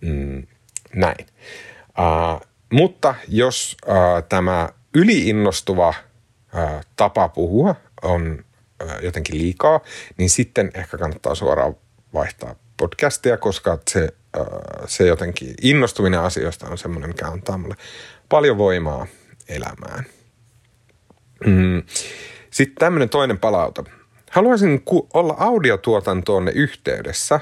Mm, 0.00 0.46
näin. 0.94 1.26
Uh, 1.98 2.48
mutta 2.72 3.14
jos 3.28 3.76
uh, 3.86 3.94
tämä 4.28 4.68
yliinnostuva– 4.94 5.94
tapa 6.96 7.28
puhua 7.28 7.74
on 8.02 8.44
jotenkin 9.02 9.38
liikaa, 9.38 9.80
niin 10.16 10.30
sitten 10.30 10.70
ehkä 10.74 10.98
kannattaa 10.98 11.34
suoraan 11.34 11.76
vaihtaa 12.14 12.54
podcastia, 12.76 13.36
koska 13.36 13.78
se, 13.90 14.08
se 14.86 15.06
jotenkin 15.06 15.54
innostuminen 15.62 16.20
asioista 16.20 16.66
on 16.66 16.78
semmoinen, 16.78 17.10
mikä 17.10 17.26
antaa 17.26 17.58
mulle 17.58 17.74
paljon 18.28 18.58
voimaa 18.58 19.06
elämään. 19.48 20.04
Mm. 21.46 21.82
Sitten 22.50 22.76
tämmöinen 22.78 23.08
toinen 23.08 23.38
palaute. 23.38 23.82
Haluaisin 24.30 24.82
ku- 24.82 25.08
olla 25.14 25.34
audiotuotantoonne 25.38 26.50
yhteydessä, 26.54 27.40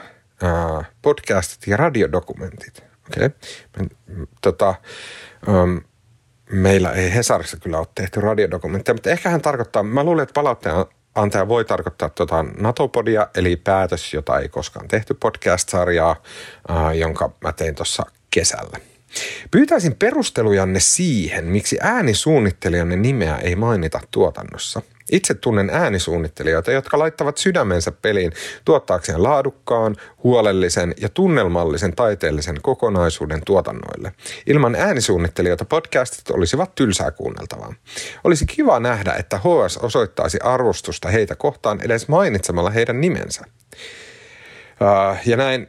podcastit 1.03 1.67
ja 1.67 1.77
radiodokumentit. 1.77 2.85
Okei. 3.07 3.27
Okay. 3.27 3.87
Tota, 4.43 4.75
um, 5.49 5.81
meillä 6.51 6.93
ei 6.93 7.15
Hesarissa 7.15 7.57
kyllä 7.57 7.79
ole 7.79 7.87
tehty 7.95 8.21
radiodokumentteja, 8.21 8.95
mutta 8.95 9.11
ehkä 9.11 9.31
hän 9.31 9.43
tarkoittaa, 9.43 9.83
mä 9.83 10.05
luulen, 10.05 10.23
että 10.23 10.33
palautteen 10.33 10.75
antaja 11.15 11.49
voi 11.49 11.65
tarkoittaa 11.65 12.09
tuota 12.09 12.45
Natopodia, 12.59 13.29
eli 13.35 13.57
päätös, 13.57 14.15
jota 14.15 14.39
ei 14.39 14.49
koskaan 14.49 14.89
tehty 14.89 15.15
podcast-sarjaa, 15.15 16.17
äh, 16.71 16.97
jonka 16.97 17.31
mä 17.41 17.53
tein 17.53 17.75
tuossa 17.75 18.03
kesällä. 18.31 18.79
Pyytäisin 19.51 19.95
perustelujanne 19.95 20.81
siihen, 20.81 21.45
miksi 21.45 21.79
äänisuunnittelijanne 21.81 22.97
nimeä 22.97 23.37
ei 23.37 23.57
mainita 23.57 24.01
tuotannossa– 24.11 24.83
itse 25.13 25.35
tunnen 25.35 25.71
äänisuunnittelijoita, 25.71 26.73
jotka 26.73 26.99
laittavat 26.99 27.39
sydämensä 27.39 27.93
peliin 27.93 28.33
tuottaakseen 28.65 29.23
laadukkaan, 29.23 29.97
huolellisen 30.25 30.95
ja 31.01 31.09
tunnelmallisen 31.09 31.97
taiteellisen 31.97 32.57
kokonaisuuden 32.63 33.43
tuotannoille. 33.47 34.13
Ilman 34.47 34.75
äänisuunnittelijoita 34.75 35.65
podcastit 35.65 36.31
olisivat 36.31 36.75
tylsää 36.75 37.11
kuunneltavaa. 37.11 37.75
Olisi 38.25 38.47
kiva 38.47 38.81
nähdä, 38.81 39.13
että 39.13 39.39
HS 39.39 39.77
osoittaisi 39.77 40.39
arvostusta 40.43 41.09
heitä 41.09 41.35
kohtaan 41.35 41.81
edes 41.81 42.09
mainitsemalla 42.09 42.71
heidän 42.71 43.01
nimensä. 43.01 43.45
Uh, 44.81 45.17
ja 45.27 45.37
näin 45.37 45.69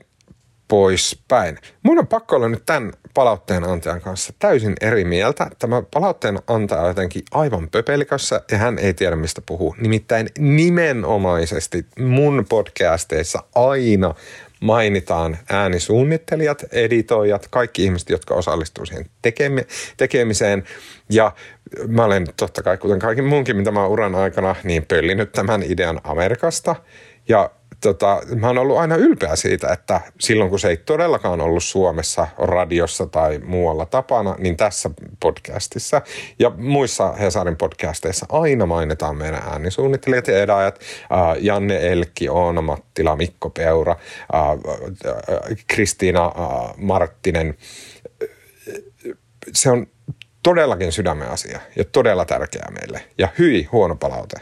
poispäin. 0.68 1.58
Mun 1.84 2.00
on 2.00 2.08
pakko 2.08 2.36
olla 2.36 2.50
nyt 2.50 2.66
tämän 2.66 2.94
palautteen 3.14 3.64
antajan 3.64 4.02
kanssa 4.02 4.34
täysin 4.40 4.74
eri 4.82 5.04
mieltä. 5.04 5.50
Tämä 5.60 5.84
palautteen 5.94 6.40
antaja 6.48 6.82
on 6.82 6.88
jotenkin 6.88 7.24
aivan 7.32 7.70
pöpelikössä 7.70 8.42
ja 8.52 8.58
hän 8.58 8.80
ei 8.80 8.94
tiedä 8.94 9.16
mistä 9.16 9.42
puhuu. 9.46 9.76
Nimittäin 9.80 10.30
nimenomaisesti 10.40 11.86
mun 12.00 12.46
podcasteissa 12.50 13.44
aina 13.56 14.14
mainitaan 14.62 15.38
äänisuunnittelijat, 15.50 16.64
editoijat, 16.72 17.48
kaikki 17.50 17.84
ihmiset, 17.84 18.10
jotka 18.10 18.34
osallistuu 18.34 18.86
siihen 18.86 19.06
tekemiseen. 19.98 20.64
Ja 21.10 21.32
mä 21.88 22.06
olen 22.06 22.28
totta 22.38 22.64
kai, 22.64 22.78
kuten 22.78 23.00
kaikki 23.00 23.22
muunkin, 23.22 23.56
mitä 23.56 23.72
mä 23.72 23.88
uran 23.88 24.16
aikana, 24.16 24.56
niin 24.64 24.86
pöllinyt 24.86 25.32
tämän 25.32 25.64
idean 25.64 26.02
Amerikasta. 26.04 26.76
Ja 27.28 27.52
tota, 27.82 28.22
mä 28.36 28.48
oon 28.48 28.58
ollut 28.58 28.78
aina 28.78 28.96
ylpeä 28.96 29.36
siitä, 29.36 29.68
että 29.74 30.02
silloin 30.20 30.50
kun 30.50 30.60
se 30.60 30.70
ei 30.70 30.78
todellakaan 30.78 31.42
ollut 31.42 31.64
Suomessa 31.64 32.28
radiossa 32.38 33.06
tai 33.06 33.40
muualla 33.40 33.86
tapana, 33.86 34.36
niin 34.40 34.58
tässä 34.58 34.90
podcastissa 35.20 36.02
ja 36.40 36.50
muissa 36.50 37.14
Hesarin 37.14 37.58
podcasteissa 37.58 38.26
aina 38.30 38.66
mainitaan 38.66 39.18
meidän 39.18 39.44
äänisuunnittelijat 39.44 40.28
ja 40.28 40.40
edajat. 40.40 40.80
Äh, 40.80 41.44
Janne 41.44 41.92
Elkki, 41.92 42.30
Oona 42.30 42.62
Mattila, 42.62 43.16
Mikko 43.16 43.50
Peura, 43.50 43.96
äh, 44.36 44.42
äh, 44.50 45.58
Kristiina 45.68 46.26
äh, 46.26 46.74
Marttinen. 46.78 47.58
Se 49.54 49.72
on 49.72 49.88
todellakin 50.44 50.92
sydämen 50.92 51.30
asia 51.30 51.60
ja 51.76 51.84
todella 51.84 52.26
tärkeää 52.26 52.72
meille. 52.72 53.02
Ja 53.18 53.28
hyi 53.40 53.64
huono 53.64 53.96
palaute 53.96 54.38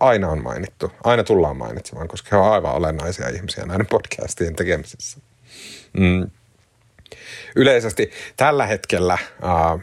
aina 0.00 0.28
on 0.28 0.42
mainittu, 0.42 0.92
aina 1.04 1.24
tullaan 1.24 1.56
mainitsemaan, 1.56 2.08
koska 2.08 2.28
he 2.32 2.36
ovat 2.36 2.52
aivan 2.52 2.74
olennaisia 2.74 3.28
ihmisiä 3.28 3.66
näiden 3.66 3.86
podcastien 3.86 4.56
tekemisessä. 4.56 5.18
Mm. 5.98 6.30
Yleisesti 7.56 8.10
tällä 8.36 8.66
hetkellä 8.66 9.12
äh, 9.12 9.20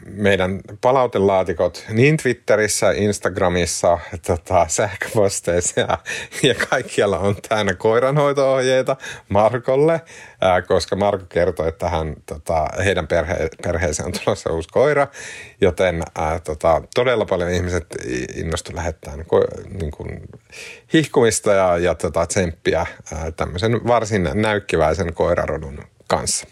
meidän 0.05 0.61
palautelaatikot 0.81 1.85
niin 1.89 2.17
Twitterissä, 2.17 2.91
Instagramissa, 2.91 3.99
tota, 4.27 4.65
sähköposteissa 4.67 5.81
ja, 5.81 5.97
ja 6.43 6.55
kaikkialla 6.69 7.19
on 7.19 7.35
täynnä 7.49 7.73
koiranhoito-ohjeita 7.73 8.95
Markolle, 9.29 9.93
äh, 9.93 10.67
koska 10.67 10.95
Marko 10.95 11.25
kertoi, 11.29 11.67
että 11.67 11.89
hän, 11.89 12.15
tota, 12.25 12.67
heidän 12.83 13.07
perhe, 13.07 13.49
perheeseen 13.63 14.07
on 14.07 14.13
tulossa 14.23 14.53
uusi 14.53 14.69
koira, 14.69 15.07
joten 15.61 16.03
äh, 16.19 16.41
tota, 16.41 16.81
todella 16.95 17.25
paljon 17.25 17.49
ihmiset 17.49 17.85
innostu 18.35 18.75
lähettämään 18.75 19.19
ko- 19.19 19.77
niin 19.79 19.91
kuin, 19.91 20.21
hihkumista 20.93 21.53
ja, 21.53 21.77
ja 21.77 21.95
tota, 21.95 22.25
tsemppiä 22.25 22.79
äh, 22.81 23.33
tämmöisen 23.35 23.87
varsin 23.87 24.29
näykkiväisen 24.33 25.13
koirarodun 25.13 25.79
kanssa. 26.07 26.47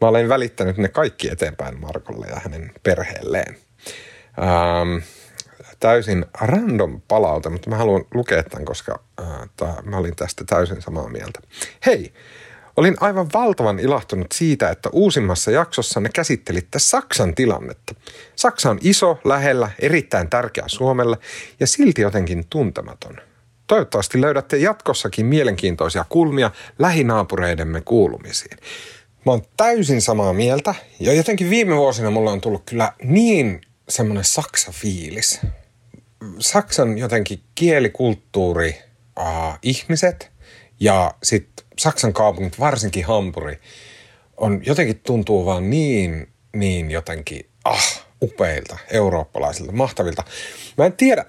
Mä 0.00 0.08
olen 0.08 0.28
välittänyt 0.28 0.76
ne 0.76 0.88
kaikki 0.88 1.28
eteenpäin 1.28 1.80
Markolle 1.80 2.26
ja 2.26 2.40
hänen 2.44 2.72
perheelleen. 2.82 3.56
Ähm, 4.38 5.02
täysin 5.80 6.26
random 6.40 7.00
palaute, 7.08 7.48
mutta 7.48 7.70
mä 7.70 7.76
haluan 7.76 8.04
lukea 8.14 8.42
tämän, 8.42 8.64
koska 8.64 9.00
äh, 9.62 9.84
mä 9.84 9.96
olin 9.96 10.16
tästä 10.16 10.44
täysin 10.44 10.82
samaa 10.82 11.08
mieltä. 11.08 11.40
Hei, 11.86 12.12
Olin 12.76 12.96
aivan 13.00 13.28
valtavan 13.34 13.78
ilahtunut 13.78 14.32
siitä, 14.32 14.70
että 14.70 14.88
uusimmassa 14.92 15.50
jaksossa 15.50 16.00
ne 16.00 16.08
käsittelitte 16.08 16.78
Saksan 16.78 17.34
tilannetta. 17.34 17.94
Saksa 18.36 18.70
on 18.70 18.78
iso, 18.82 19.18
lähellä, 19.24 19.70
erittäin 19.78 20.30
tärkeä 20.30 20.64
Suomelle 20.66 21.18
ja 21.60 21.66
silti 21.66 22.02
jotenkin 22.02 22.44
tuntematon. 22.50 23.16
Toivottavasti 23.66 24.20
löydätte 24.20 24.56
jatkossakin 24.56 25.26
mielenkiintoisia 25.26 26.04
kulmia 26.08 26.50
lähinaapureidemme 26.78 27.80
kuulumisiin. 27.80 28.58
Mä 29.26 29.32
oon 29.32 29.42
täysin 29.56 30.02
samaa 30.02 30.32
mieltä 30.32 30.74
ja 31.00 31.12
jotenkin 31.12 31.50
viime 31.50 31.76
vuosina 31.76 32.10
mulla 32.10 32.30
on 32.30 32.40
tullut 32.40 32.62
kyllä 32.66 32.92
niin 33.02 33.60
semmoinen 33.88 34.24
Saksa-fiilis. 34.24 35.40
Saksan 36.38 36.98
jotenkin 36.98 37.40
kielikulttuuri, 37.54 38.78
äh, 39.20 39.58
ihmiset 39.62 40.30
ja 40.80 41.14
sitten 41.22 41.66
Saksan 41.78 42.12
kaupungit, 42.12 42.60
varsinkin 42.60 43.04
Hampuri, 43.04 43.58
on 44.36 44.60
jotenkin 44.66 45.00
tuntuu 45.00 45.46
vaan 45.46 45.70
niin, 45.70 46.28
niin 46.52 46.90
jotenkin, 46.90 47.46
ah, 47.64 48.04
upeilta, 48.22 48.78
eurooppalaisilta, 48.90 49.72
mahtavilta. 49.72 50.24
Mä 50.78 50.86
en 50.86 50.92
tiedä, 50.92 51.24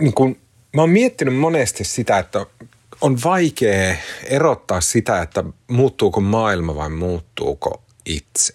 niin 0.00 0.14
kun, 0.14 0.36
mä 0.76 0.82
oon 0.82 0.90
miettinyt 0.90 1.36
monesti 1.36 1.84
sitä, 1.84 2.18
että 2.18 2.46
on 3.00 3.18
vaikea 3.24 3.96
erottaa 4.24 4.80
sitä, 4.80 5.22
että 5.22 5.44
muuttuuko 5.70 6.20
maailma 6.20 6.76
vai 6.76 6.90
muuttuuko 6.90 7.84
itse. 8.06 8.52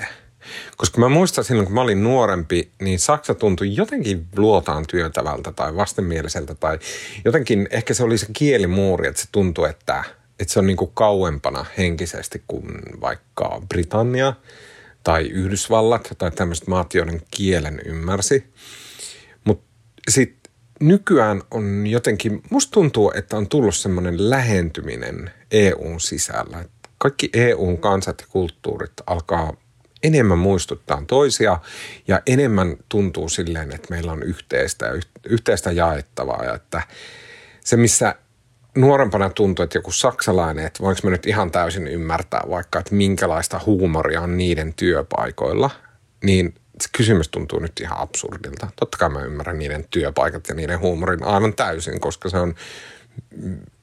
Koska 0.77 0.99
mä 0.99 1.09
muistan 1.09 1.43
silloin, 1.43 1.65
kun 1.65 1.75
mä 1.75 1.81
olin 1.81 2.03
nuorempi, 2.03 2.71
niin 2.81 2.99
Saksa 2.99 3.35
tuntui 3.35 3.75
jotenkin 3.75 4.27
luotaan 4.37 4.85
työtävältä 4.87 5.51
tai 5.51 5.75
vastenmieliseltä 5.75 6.55
tai 6.55 6.79
jotenkin 7.25 7.67
ehkä 7.71 7.93
se 7.93 8.03
oli 8.03 8.17
se 8.17 8.27
kielimuuri, 8.33 9.07
että 9.07 9.21
se 9.21 9.27
tuntui, 9.31 9.69
että, 9.69 10.03
että 10.39 10.53
se 10.53 10.59
on 10.59 10.67
niin 10.67 10.77
kuin 10.77 10.91
kauempana 10.93 11.65
henkisesti 11.77 12.43
kuin 12.47 12.65
vaikka 13.01 13.61
Britannia 13.69 14.33
tai 15.03 15.27
Yhdysvallat 15.27 16.09
tai 16.17 16.31
tämmöiset 16.31 16.67
maat, 16.67 16.93
joiden 16.93 17.21
kielen 17.31 17.81
ymmärsi. 17.85 18.53
Mutta 19.43 19.65
sitten 20.09 20.38
nykyään 20.79 21.41
on 21.51 21.87
jotenkin, 21.87 22.41
musta 22.49 22.71
tuntuu, 22.71 23.11
että 23.15 23.37
on 23.37 23.47
tullut 23.47 23.75
semmoinen 23.75 24.29
lähentyminen 24.29 25.31
EUn 25.51 25.99
sisällä. 25.99 26.65
Kaikki 26.97 27.29
EUn 27.33 27.77
kansat 27.77 28.21
ja 28.21 28.27
kulttuurit 28.29 28.93
alkaa 29.07 29.53
enemmän 30.03 30.37
muistuttaa 30.37 31.03
toisia 31.07 31.59
ja 32.07 32.21
enemmän 32.25 32.77
tuntuu 32.89 33.29
silleen, 33.29 33.71
että 33.71 33.87
meillä 33.89 34.11
on 34.11 34.23
yhteistä 34.23 34.85
ja 34.85 35.01
yhteistä 35.29 35.71
jaettavaa 35.71 36.43
ja 36.45 36.55
että 36.55 36.81
se, 37.63 37.77
missä 37.77 38.15
nuorempana 38.77 39.29
tuntui, 39.29 39.63
että 39.63 39.77
joku 39.77 39.91
saksalainen, 39.91 40.65
että 40.65 40.83
voinko 40.83 41.01
mä 41.03 41.09
nyt 41.09 41.27
ihan 41.27 41.51
täysin 41.51 41.87
ymmärtää 41.87 42.41
vaikka, 42.49 42.79
että 42.79 42.95
minkälaista 42.95 43.61
huumoria 43.65 44.21
on 44.21 44.37
niiden 44.37 44.73
työpaikoilla, 44.73 45.69
niin 46.23 46.53
se 46.81 46.89
kysymys 46.97 47.29
tuntuu 47.29 47.59
nyt 47.59 47.79
ihan 47.79 47.97
absurdilta. 47.97 48.67
Totta 48.75 48.97
kai 48.97 49.09
mä 49.09 49.21
ymmärrän 49.21 49.59
niiden 49.59 49.85
työpaikat 49.89 50.47
ja 50.47 50.55
niiden 50.55 50.79
huumorin 50.79 51.23
aivan 51.23 51.53
täysin, 51.53 51.99
koska 51.99 52.29
se 52.29 52.37
on 52.37 52.55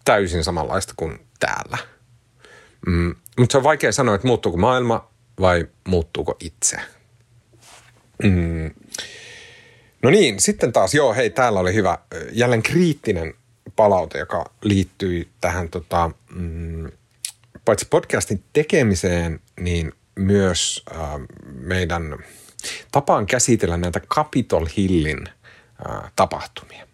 täysin 0.05 0.45
samanlaista 0.45 0.93
kuin 0.97 1.27
täällä. 1.41 1.79
Mm, 2.87 3.15
mutta 3.39 3.53
se 3.53 3.59
on 3.59 3.65
vaikea 3.65 3.93
sanoa, 3.93 4.15
että 4.15 4.27
muuttuuko 4.27 4.59
maailma 4.59 5.11
vai 5.41 5.67
muuttuuko 5.89 6.37
itse. 6.41 6.77
Mm. 8.23 8.71
No 10.03 10.11
niin, 10.11 10.41
sitten 10.41 10.73
taas, 10.73 10.95
joo, 10.95 11.15
hei, 11.15 11.31
täällä 11.31 11.61
oli 11.61 11.75
hyvä, 11.75 11.99
jälleen 12.33 12.63
kriittinen 12.63 13.35
palaute, 13.77 14.19
joka 14.19 14.45
liittyy 14.63 15.29
tähän 15.41 15.69
tota, 15.69 16.11
mm, 16.35 16.91
paitsi 17.65 17.87
podcastin 17.91 18.45
tekemiseen, 18.53 19.41
niin 19.61 19.93
myös 20.15 20.85
äh, 20.91 20.99
meidän 21.45 22.19
tapaan 22.93 23.27
käsitellä 23.27 23.77
näitä 23.77 24.01
Capitol 24.01 24.67
Hillin 24.77 25.29
äh, 25.29 26.13
tapahtumia. 26.17 26.87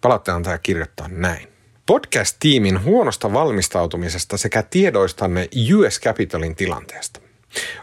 Palautteen 0.00 0.34
antaja 0.34 0.58
kirjoittaa 0.58 1.08
näin. 1.08 1.48
Podcast-tiimin 1.86 2.84
huonosta 2.84 3.32
valmistautumisesta 3.32 4.36
sekä 4.36 4.62
tiedoistanne 4.62 5.48
US 5.76 6.00
Capitolin 6.00 6.56
tilanteesta. 6.56 7.20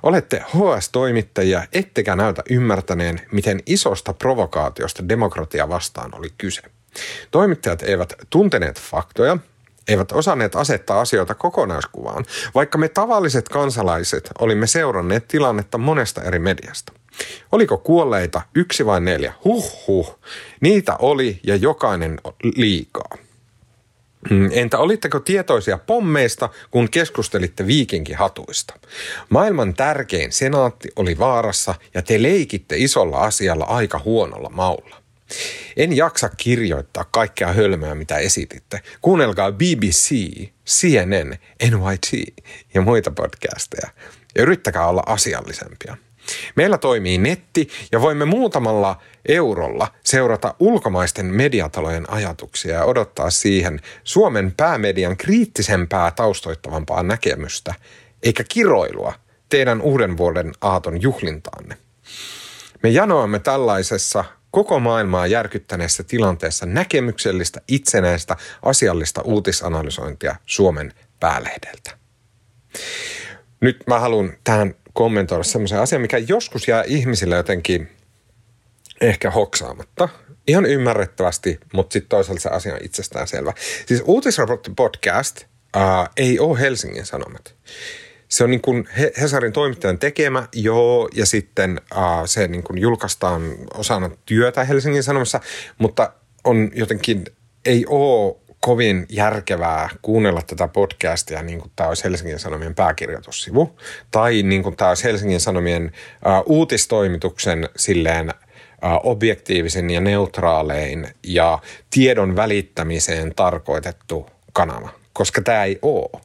Olette 0.04 0.44
HS-toimittajia, 0.48 1.64
ettekä 1.74 2.16
näytä 2.16 2.44
ymmärtäneen, 2.50 3.22
miten 3.32 3.60
isosta 3.66 4.14
provokaatiosta 4.14 5.10
demokratia 5.10 5.70
vastaan 5.70 6.16
oli 6.16 6.28
kyse. 6.38 6.62
Toimittajat 7.32 7.82
eivät 7.82 8.14
tunteneet 8.30 8.80
faktoja, 8.80 9.38
eivät 9.88 10.12
osanneet 10.12 10.56
asettaa 10.56 11.02
asioita 11.02 11.36
kokonaiskuvaan, 11.36 12.26
vaikka 12.56 12.78
me 12.78 12.90
tavalliset 12.90 13.50
kansalaiset 13.50 14.30
olimme 14.40 14.68
seuranneet 14.68 15.28
tilannetta 15.28 15.78
monesta 15.78 16.22
eri 16.22 16.40
mediasta. 16.40 16.94
Oliko 17.52 17.78
kuolleita 17.78 18.42
yksi 18.56 18.86
vai 18.86 19.02
neljä? 19.02 19.34
Huh 19.44 19.88
huh. 19.88 20.20
Niitä 20.62 20.96
oli 21.00 21.40
ja 21.44 21.56
jokainen 21.56 22.20
liikaa. 22.56 23.18
Mm, 24.30 24.50
entä 24.52 24.78
olitteko 24.80 25.20
tietoisia 25.20 25.78
pommeista, 25.78 26.50
kun 26.72 26.90
keskustelitte 26.90 27.68
viikinkihatuista? 27.68 28.74
Maailman 29.30 29.74
tärkein 29.74 30.32
senaatti 30.32 30.90
oli 30.96 31.20
vaarassa 31.20 31.76
ja 31.94 32.02
te 32.02 32.22
leikitte 32.22 32.78
isolla 32.78 33.18
asialla 33.18 33.66
aika 33.66 34.02
huonolla 34.06 34.50
maulla. 34.50 35.03
En 35.78 35.98
jaksa 35.98 36.30
kirjoittaa 36.30 37.06
kaikkea 37.12 37.54
hölmöä, 37.54 37.96
mitä 37.96 38.18
esititte. 38.18 38.82
Kuunnelkaa 39.02 39.52
BBC, 39.52 40.16
CNN, 40.66 41.38
NYT 41.62 42.34
ja 42.74 42.82
muita 42.82 43.12
podcasteja. 43.12 43.90
Ja 44.36 44.42
yrittäkää 44.44 44.88
olla 44.88 45.04
asiallisempia. 45.06 45.98
Meillä 46.56 46.78
toimii 46.78 47.18
netti 47.18 47.70
ja 47.92 48.02
voimme 48.02 48.26
muutamalla 48.26 49.02
eurolla 49.28 49.88
seurata 50.04 50.56
ulkomaisten 50.60 51.26
mediatalojen 51.26 52.10
ajatuksia 52.10 52.76
ja 52.76 52.86
odottaa 52.86 53.30
siihen 53.30 53.80
Suomen 54.04 54.54
päämedian 54.58 55.18
kriittisempää 55.18 56.12
taustoittavampaa 56.12 57.04
näkemystä, 57.04 57.74
eikä 58.24 58.44
kiroilua 58.44 59.14
teidän 59.50 59.82
uuden 59.82 60.18
vuoden 60.18 60.54
aaton 60.62 61.02
juhlintaanne. 61.02 61.78
Me 62.84 62.90
janoamme 62.90 63.40
tällaisessa 63.40 64.26
koko 64.54 64.80
maailmaa 64.80 65.28
järkyttäneessä 65.28 66.04
tilanteessa 66.04 66.66
näkemyksellistä, 66.66 67.62
itsenäistä, 67.68 68.36
asiallista 68.62 69.22
uutisanalysointia 69.22 70.36
Suomen 70.46 70.94
päälehdeltä. 71.20 71.98
Nyt 73.62 73.78
mä 73.88 74.00
haluan 74.00 74.34
tähän 74.44 74.76
kommentoida 74.94 75.44
semmoisen 75.44 75.80
asian, 75.80 76.02
mikä 76.02 76.18
joskus 76.18 76.68
jää 76.68 76.84
ihmisille 76.88 77.36
jotenkin 77.36 77.92
ehkä 79.02 79.32
hoksaamatta. 79.32 80.10
Ihan 80.48 80.66
ymmärrettävästi, 80.66 81.60
mutta 81.74 81.94
sitten 81.94 82.10
toisaalta 82.10 82.42
se 82.42 82.50
asia 82.50 82.74
on 82.74 82.80
itsestään 82.84 83.28
selvä. 83.28 83.54
Siis 83.86 84.04
uutisraportti 84.06 84.72
podcast 84.76 85.46
ää, 85.74 86.10
ei 86.18 86.40
ole 86.40 86.60
Helsingin 86.60 87.06
Sanomat. 87.06 87.56
Se 88.34 88.44
on 88.44 88.52
niin 88.52 88.62
kuin 88.62 88.88
Hesarin 89.22 89.54
toimittajan 89.54 90.00
tekemä, 90.00 90.48
joo, 90.54 91.10
ja 91.16 91.26
sitten 91.26 91.82
äh, 91.98 92.02
se 92.26 92.48
niin 92.48 92.64
kuin 92.64 92.82
julkaistaan 92.82 93.42
osana 93.74 94.10
työtä 94.26 94.64
Helsingin 94.64 95.04
Sanomassa, 95.04 95.40
mutta 95.78 96.14
on 96.44 96.72
jotenkin, 96.76 97.26
ei 97.66 97.86
ole 97.86 98.36
kovin 98.60 99.06
järkevää 99.10 99.90
kuunnella 100.02 100.42
tätä 100.42 100.68
podcastia 100.68 101.42
niin 101.42 101.60
kuin 101.60 101.72
tämä 101.76 101.90
olisi 101.90 102.04
Helsingin 102.04 102.40
Sanomien 102.40 102.76
pääkirjoitussivu. 102.76 103.80
Tai 104.12 104.44
niin 104.44 104.64
kuin 104.64 104.76
tämä 104.76 104.90
olisi 104.90 105.04
Helsingin 105.04 105.40
Sanomien 105.40 105.92
äh, 106.28 106.42
uutistoimituksen 106.46 107.70
silleen 107.76 108.34
objektiivisen 109.04 109.90
ja 109.90 110.02
neutraalein 110.02 111.08
ja 111.24 111.60
tiedon 111.90 112.36
välittämiseen 112.36 113.36
tarkoitettu 113.36 114.30
kanava, 114.54 114.90
koska 115.14 115.42
tämä 115.42 115.64
ei 115.64 115.80
ole 115.82 116.22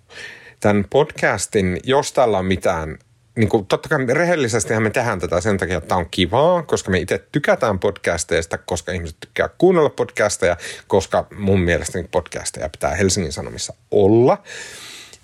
tämän 0.61 0.85
podcastin, 0.91 1.81
jos 1.85 2.13
tällä 2.13 2.39
on 2.39 2.47
mitään 2.47 2.99
niin 3.39 3.49
kuin, 3.49 3.67
totta 3.67 3.89
kai 3.89 4.07
rehellisesti 4.09 4.81
me 4.81 4.91
tehdään 4.91 5.21
tätä 5.21 5.41
sen 5.41 5.59
takia, 5.59 5.79
että 5.79 5.89
tämä 5.89 5.99
on 5.99 6.11
kivaa, 6.11 6.63
koska 6.63 6.91
me 6.91 6.99
itse 6.99 7.25
tykätään 7.33 7.79
podcasteista, 7.79 8.59
koska 8.59 8.93
ihmiset 8.93 9.17
tykkää 9.21 9.49
kuunnella 9.59 9.91
podcasteja, 9.91 10.57
koska 10.87 11.27
mun 11.37 11.61
mielestä 11.61 11.99
podcasteja 12.11 12.69
pitää 12.69 12.95
Helsingin 12.95 13.33
Sanomissa 13.33 13.75
olla. 13.91 14.43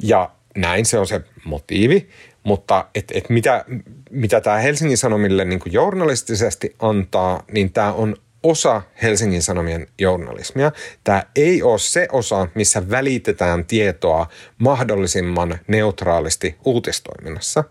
Ja 0.02 0.30
näin 0.56 0.86
se 0.86 0.98
on 0.98 1.06
se 1.06 1.20
motiivi, 1.44 2.08
mutta 2.42 2.86
et, 2.94 3.04
et 3.14 3.30
mitä, 3.30 3.64
mitä 4.10 4.40
tämä 4.40 4.56
Helsingin 4.56 4.98
Sanomille 4.98 5.44
niin 5.44 5.60
journalistisesti 5.66 6.76
antaa, 6.78 7.42
niin 7.52 7.72
tämä 7.72 7.92
on 7.92 8.16
osa 8.44 8.82
Helsingin 9.02 9.42
Sanomien 9.42 9.86
journalismia. 9.98 10.72
Tämä 11.04 11.22
ei 11.36 11.62
ole 11.62 11.78
se 11.78 12.08
osa, 12.12 12.48
missä 12.54 12.90
välitetään 12.90 13.64
tietoa 13.64 14.26
mahdollisimman 14.58 15.58
neutraalisti 15.66 16.56
uutistoiminnassa. 16.64 17.64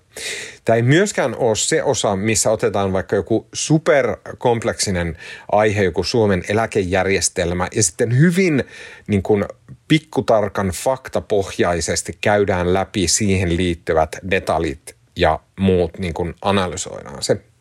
Tämä 0.65 0.75
ei 0.75 0.81
myöskään 0.81 1.35
ole 1.35 1.55
se 1.55 1.83
osa, 1.83 2.15
missä 2.15 2.51
otetaan 2.51 2.93
vaikka 2.93 3.15
joku 3.15 3.47
superkompleksinen 3.53 5.17
aihe, 5.51 5.83
joku 5.83 6.03
Suomen 6.03 6.43
eläkejärjestelmä, 6.49 7.67
ja 7.75 7.83
sitten 7.83 8.17
hyvin 8.17 8.63
niin 9.07 9.23
kuin, 9.23 9.45
pikkutarkan 9.87 10.67
faktapohjaisesti 10.67 12.17
käydään 12.21 12.73
läpi 12.73 13.07
siihen 13.07 13.57
liittyvät 13.57 14.15
detaljit 14.31 14.95
ja 15.15 15.39
muut 15.59 15.99
niin 15.99 16.13
kuin 16.13 16.35
analysoidaan 16.41 17.23
se. 17.23 17.52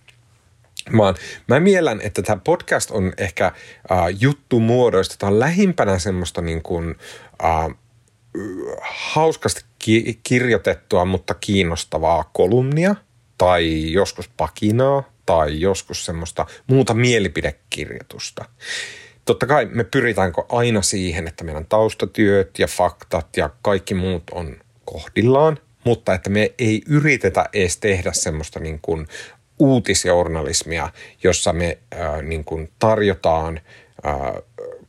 Vaan 0.97 1.14
mä 1.49 1.61
miellän, 1.61 2.01
että 2.01 2.23
tämä 2.23 2.40
podcast 2.45 2.90
on 2.90 3.12
ehkä 3.18 3.47
äh, 3.47 3.55
juttu 4.21 4.61
muodoista. 4.61 5.14
Tämä 5.18 5.33
on 5.33 5.40
lähimpänä 5.40 5.99
semmoista 5.99 6.40
niin 6.40 6.62
kuin, 6.62 6.95
äh, 7.45 7.77
hauskasti 8.83 9.64
ki- 9.79 10.21
kirjoitettua, 10.23 11.05
mutta 11.05 11.35
kiinnostavaa 11.35 12.31
kolumnia 12.33 12.95
tai 13.38 13.92
joskus 13.92 14.29
pakinaa 14.37 15.12
tai 15.27 15.61
joskus 15.61 16.05
semmoista 16.05 16.47
muuta 16.66 16.95
mielipidekirjoitusta. 16.95 18.45
Totta 19.25 19.47
kai 19.47 19.66
me 19.66 19.85
pyritäänkö 19.85 20.42
aina 20.49 20.83
siihen, 20.83 21.29
että 21.29 21.45
meidän 21.45 21.66
taustatyöt 21.66 22.59
ja 22.59 22.66
faktat 22.66 23.37
ja 23.37 23.51
kaikki 23.62 23.95
muut 23.95 24.23
on 24.31 24.57
kohdillaan, 24.85 25.59
mutta 25.85 26.14
että 26.14 26.31
me 26.31 26.53
ei 26.59 26.83
yritetä 26.87 27.49
edes 27.53 27.77
tehdä 27.77 28.12
semmoista 28.12 28.61
niin 28.61 28.79
kuin 28.83 29.07
uutisjournalismia, 29.59 30.88
jossa 31.23 31.53
me 31.53 31.79
äh, 31.95 32.23
niin 32.23 32.45
kuin 32.45 32.71
tarjotaan 32.79 33.61
äh, 34.07 34.43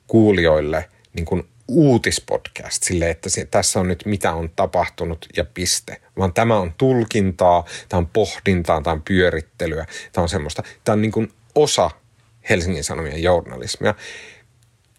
kuulijoille 0.08 0.90
niin 1.14 1.26
kuin 1.26 1.44
uutispodcast 1.68 2.84
sille, 2.84 3.10
että 3.10 3.30
se, 3.30 3.46
tässä 3.46 3.80
on 3.80 3.88
nyt 3.88 4.06
mitä 4.06 4.34
on 4.34 4.50
tapahtunut 4.56 5.26
ja 5.38 5.46
piste. 5.54 6.02
Vaan 6.18 6.34
tämä 6.34 6.58
on 6.58 6.74
tulkintaa, 6.78 7.66
tämä 7.90 7.98
on 7.98 8.08
pohdintaa, 8.08 8.82
tämä 8.82 8.94
on 8.94 9.02
pyörittelyä, 9.02 9.86
tämä 10.12 10.24
on 10.24 10.30
semmoista. 10.30 10.64
Tämä 10.84 10.94
on 10.94 11.02
niin 11.02 11.12
kuin 11.12 11.32
osa 11.56 11.92
Helsingin 12.50 12.84
Sanomien 12.84 13.24
journalismia. 13.24 13.96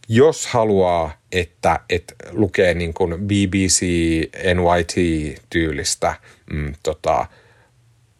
Jos 0.08 0.46
haluaa, 0.46 1.12
että, 1.32 1.80
että 1.90 2.14
lukee 2.30 2.74
niin 2.74 2.94
kuin 2.94 3.14
BBC, 3.20 3.82
NYT-tyylistä 4.54 6.14
mm, 6.52 6.74
tota, 6.82 7.26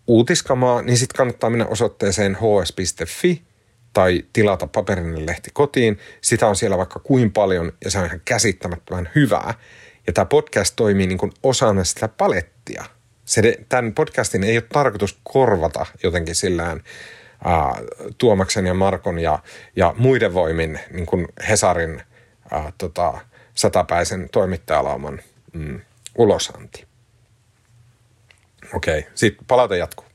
uutiskamaa, 0.07 0.83
niin 0.83 0.99
sitten 0.99 1.17
kannattaa 1.17 1.51
mennä 1.51 1.67
osoitteeseen 1.67 2.37
hs.fi 2.37 3.43
tai 3.93 4.25
tilata 4.33 4.67
paperinen 4.67 5.27
lehti 5.27 5.51
kotiin. 5.53 5.99
Sitä 6.21 6.47
on 6.47 6.57
siellä 6.57 6.79
vaikka 6.79 7.01
kuin 7.01 7.33
paljon 7.33 7.73
ja 7.85 7.91
se 7.91 7.99
on 7.99 8.07
ihan 8.07 8.21
käsittämättömän 8.25 9.09
hyvää. 9.15 9.55
Ja 10.07 10.13
tämä 10.13 10.25
podcast 10.25 10.77
toimii 10.77 11.07
niin 11.07 11.19
kuin 11.19 11.33
osana 11.43 11.85
sitä 11.85 12.09
palettia. 12.09 12.85
Se, 13.25 13.59
tämän 13.69 13.95
podcastin 13.95 14.45
ei 14.45 14.57
ole 14.57 14.65
tarkoitus 14.73 15.19
korvata 15.23 15.87
jotenkin 16.03 16.35
sillään 16.35 16.81
ää, 17.45 17.83
Tuomaksen 18.19 18.67
ja 18.67 18.75
Markon 18.75 19.19
ja, 19.19 19.39
ja 19.77 19.95
muiden 19.99 20.35
voimin 20.35 20.81
niin 20.91 21.07
kuin 21.07 21.27
Hesarin 21.49 22.03
ää, 22.51 22.73
tota, 22.79 23.19
satapäisen 23.55 24.29
toimittajalauman 24.33 25.21
mm, 25.53 25.81
ulosanti. 26.19 26.87
Okei, 28.75 28.99
okay. 28.99 29.13
sitten 29.15 29.47
palaute 29.47 29.77
jatkuu. 29.77 30.07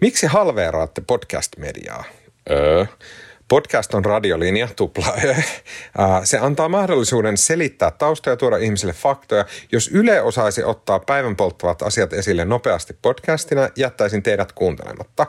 Miksi 0.00 0.26
halveeraatte 0.26 1.02
podcast-mediaa? 1.06 2.04
Öö. 2.50 2.84
Podcast 3.48 3.94
on 3.94 4.04
radiolinja, 4.04 4.68
tupla 4.76 5.06
ö. 5.24 5.34
Se 6.24 6.38
antaa 6.38 6.68
mahdollisuuden 6.68 7.36
selittää 7.36 7.90
taustaa 7.90 8.32
ja 8.32 8.36
tuoda 8.36 8.56
ihmisille 8.56 8.92
faktoja. 8.92 9.44
Jos 9.72 9.88
Yle 9.88 10.22
osaisi 10.22 10.64
ottaa 10.64 10.98
päivän 10.98 11.36
polttavat 11.36 11.82
asiat 11.82 12.12
esille 12.12 12.44
nopeasti 12.44 12.96
podcastina, 13.02 13.68
jättäisin 13.76 14.22
teidät 14.22 14.52
kuuntelematta. 14.52 15.26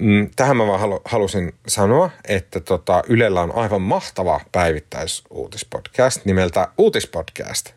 Mm, 0.00 0.30
tähän 0.36 0.56
mä 0.56 0.66
vaan 0.66 0.80
halu, 0.80 1.00
halusin 1.04 1.54
sanoa, 1.68 2.10
että 2.28 2.60
tota, 2.60 3.02
Ylellä 3.08 3.40
on 3.40 3.54
aivan 3.54 3.82
mahtava 3.82 4.40
päivittäisuutispodcast 4.52 6.24
nimeltä 6.24 6.68
Uutispodcast. 6.78 7.72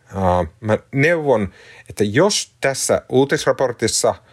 Mä 0.59 0.77
neuvon, 0.91 1.53
että 1.89 2.03
jos 2.03 2.51
tässä 2.61 3.01
uutisraportissa– 3.09 4.15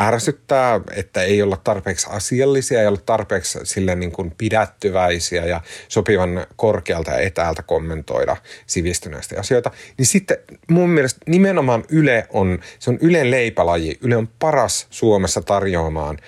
ärsyttää, 0.00 0.80
että 0.94 1.22
ei 1.22 1.42
olla 1.42 1.56
tarpeeksi 1.64 2.06
asiallisia, 2.10 2.80
ei 2.80 2.86
olla 2.86 3.00
tarpeeksi 3.06 3.58
sille 3.62 3.94
niin 3.94 4.12
kuin 4.12 4.34
pidättyväisiä 4.38 5.44
ja 5.44 5.60
sopivan 5.88 6.46
korkealta 6.56 7.10
ja 7.10 7.18
etäältä 7.18 7.62
kommentoida 7.62 8.36
sivistyneistä 8.66 9.40
asioita, 9.40 9.70
niin 9.98 10.06
sitten 10.06 10.36
mun 10.70 10.90
mielestä 10.90 11.20
nimenomaan 11.26 11.84
Yle 11.88 12.26
on, 12.30 12.58
se 12.78 12.90
on 12.90 12.98
Ylen 13.00 13.30
leipälaji. 13.30 13.98
Yle 14.00 14.16
on 14.16 14.28
paras 14.38 14.86
Suomessa 14.90 15.42
tarjoamaan 15.42 16.18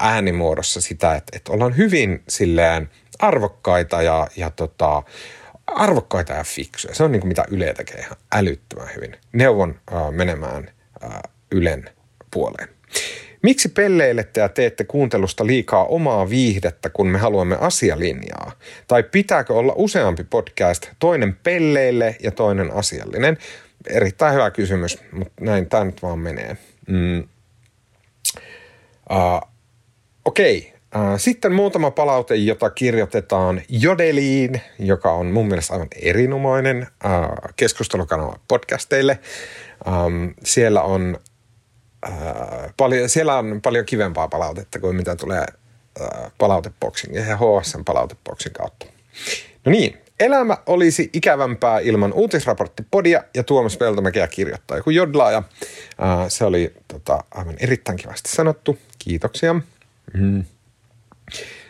äänimuodossa 0.00 0.80
sitä, 0.80 1.14
että, 1.14 1.36
että 1.36 1.52
ollaan 1.52 1.76
hyvin 1.76 2.22
silleen 2.28 2.90
arvokkaita 3.18 4.02
ja, 4.02 4.26
ja 4.36 4.50
tota, 4.50 5.02
arvokkaita 5.66 6.32
ja 6.32 6.44
fiksuja. 6.44 6.94
Se 6.94 7.04
on 7.04 7.12
niin 7.12 7.20
kuin 7.20 7.28
mitä 7.28 7.44
Yle 7.50 7.74
tekee 7.74 8.00
ihan 8.00 8.16
älyttömän 8.32 8.88
hyvin. 8.96 9.16
Neuvon 9.32 9.80
äh, 9.92 10.10
menemään 10.10 10.70
äh, 11.04 11.20
Ylen 11.52 11.90
puoleen. 12.30 12.77
Miksi 13.42 13.68
pelleilette 13.68 14.40
ja 14.40 14.48
teette 14.48 14.84
kuuntelusta 14.84 15.46
liikaa 15.46 15.84
omaa 15.84 16.30
viihdettä, 16.30 16.90
kun 16.90 17.06
me 17.06 17.18
haluamme 17.18 17.56
asialinjaa? 17.60 18.52
Tai 18.88 19.02
pitääkö 19.02 19.54
olla 19.54 19.72
useampi 19.76 20.24
podcast, 20.24 20.86
toinen 20.98 21.36
pelleille 21.42 22.16
ja 22.22 22.30
toinen 22.30 22.70
asiallinen? 22.70 23.38
Erittäin 23.86 24.34
hyvä 24.34 24.50
kysymys, 24.50 24.98
mutta 25.12 25.32
näin 25.40 25.68
tämä 25.68 25.84
nyt 25.84 26.02
vaan 26.02 26.18
menee. 26.18 26.56
Mm. 26.88 27.18
Uh, 29.10 29.40
Okei, 30.24 30.74
okay. 30.92 31.12
uh, 31.12 31.18
sitten 31.18 31.52
muutama 31.52 31.90
palaute, 31.90 32.34
jota 32.34 32.70
kirjoitetaan 32.70 33.62
Jodeliin, 33.68 34.60
joka 34.78 35.12
on 35.12 35.26
mun 35.26 35.48
mielestä 35.48 35.72
aivan 35.72 35.88
erinomainen 36.02 36.86
uh, 37.04 37.52
keskustelukanava 37.56 38.38
podcasteille. 38.48 39.18
Siellä 40.44 40.82
on 40.82 41.18
äh, 42.06 42.12
paljon, 42.76 43.08
siellä 43.08 43.38
on 43.38 43.60
paljon 43.62 43.84
kivempaa 43.84 44.28
palautetta 44.28 44.78
kuin 44.78 44.96
mitä 44.96 45.16
tulee 45.16 45.46
äh, 46.00 46.32
palauteboksin 46.38 47.14
ja 47.14 47.22
HSN 47.36 47.84
palauteboksin 47.84 48.52
kautta. 48.52 48.86
No 49.64 49.72
niin, 49.72 49.98
elämä 50.20 50.56
olisi 50.66 51.10
ikävämpää 51.12 51.78
ilman 51.78 52.12
uutisraporttipodia 52.12 53.24
ja 53.34 53.42
Tuomas 53.42 53.76
Peltomäkeä 53.76 54.28
kirjoittaa 54.28 54.76
joku 54.76 54.90
jodlaaja. 54.90 55.38
Äh, 55.38 56.28
se 56.28 56.44
oli 56.44 56.74
tota, 56.88 57.24
aivan 57.30 57.56
erittäin 57.58 57.98
kivasti 57.98 58.30
sanottu. 58.30 58.78
Kiitoksia. 58.98 59.54
Mm. 60.14 60.44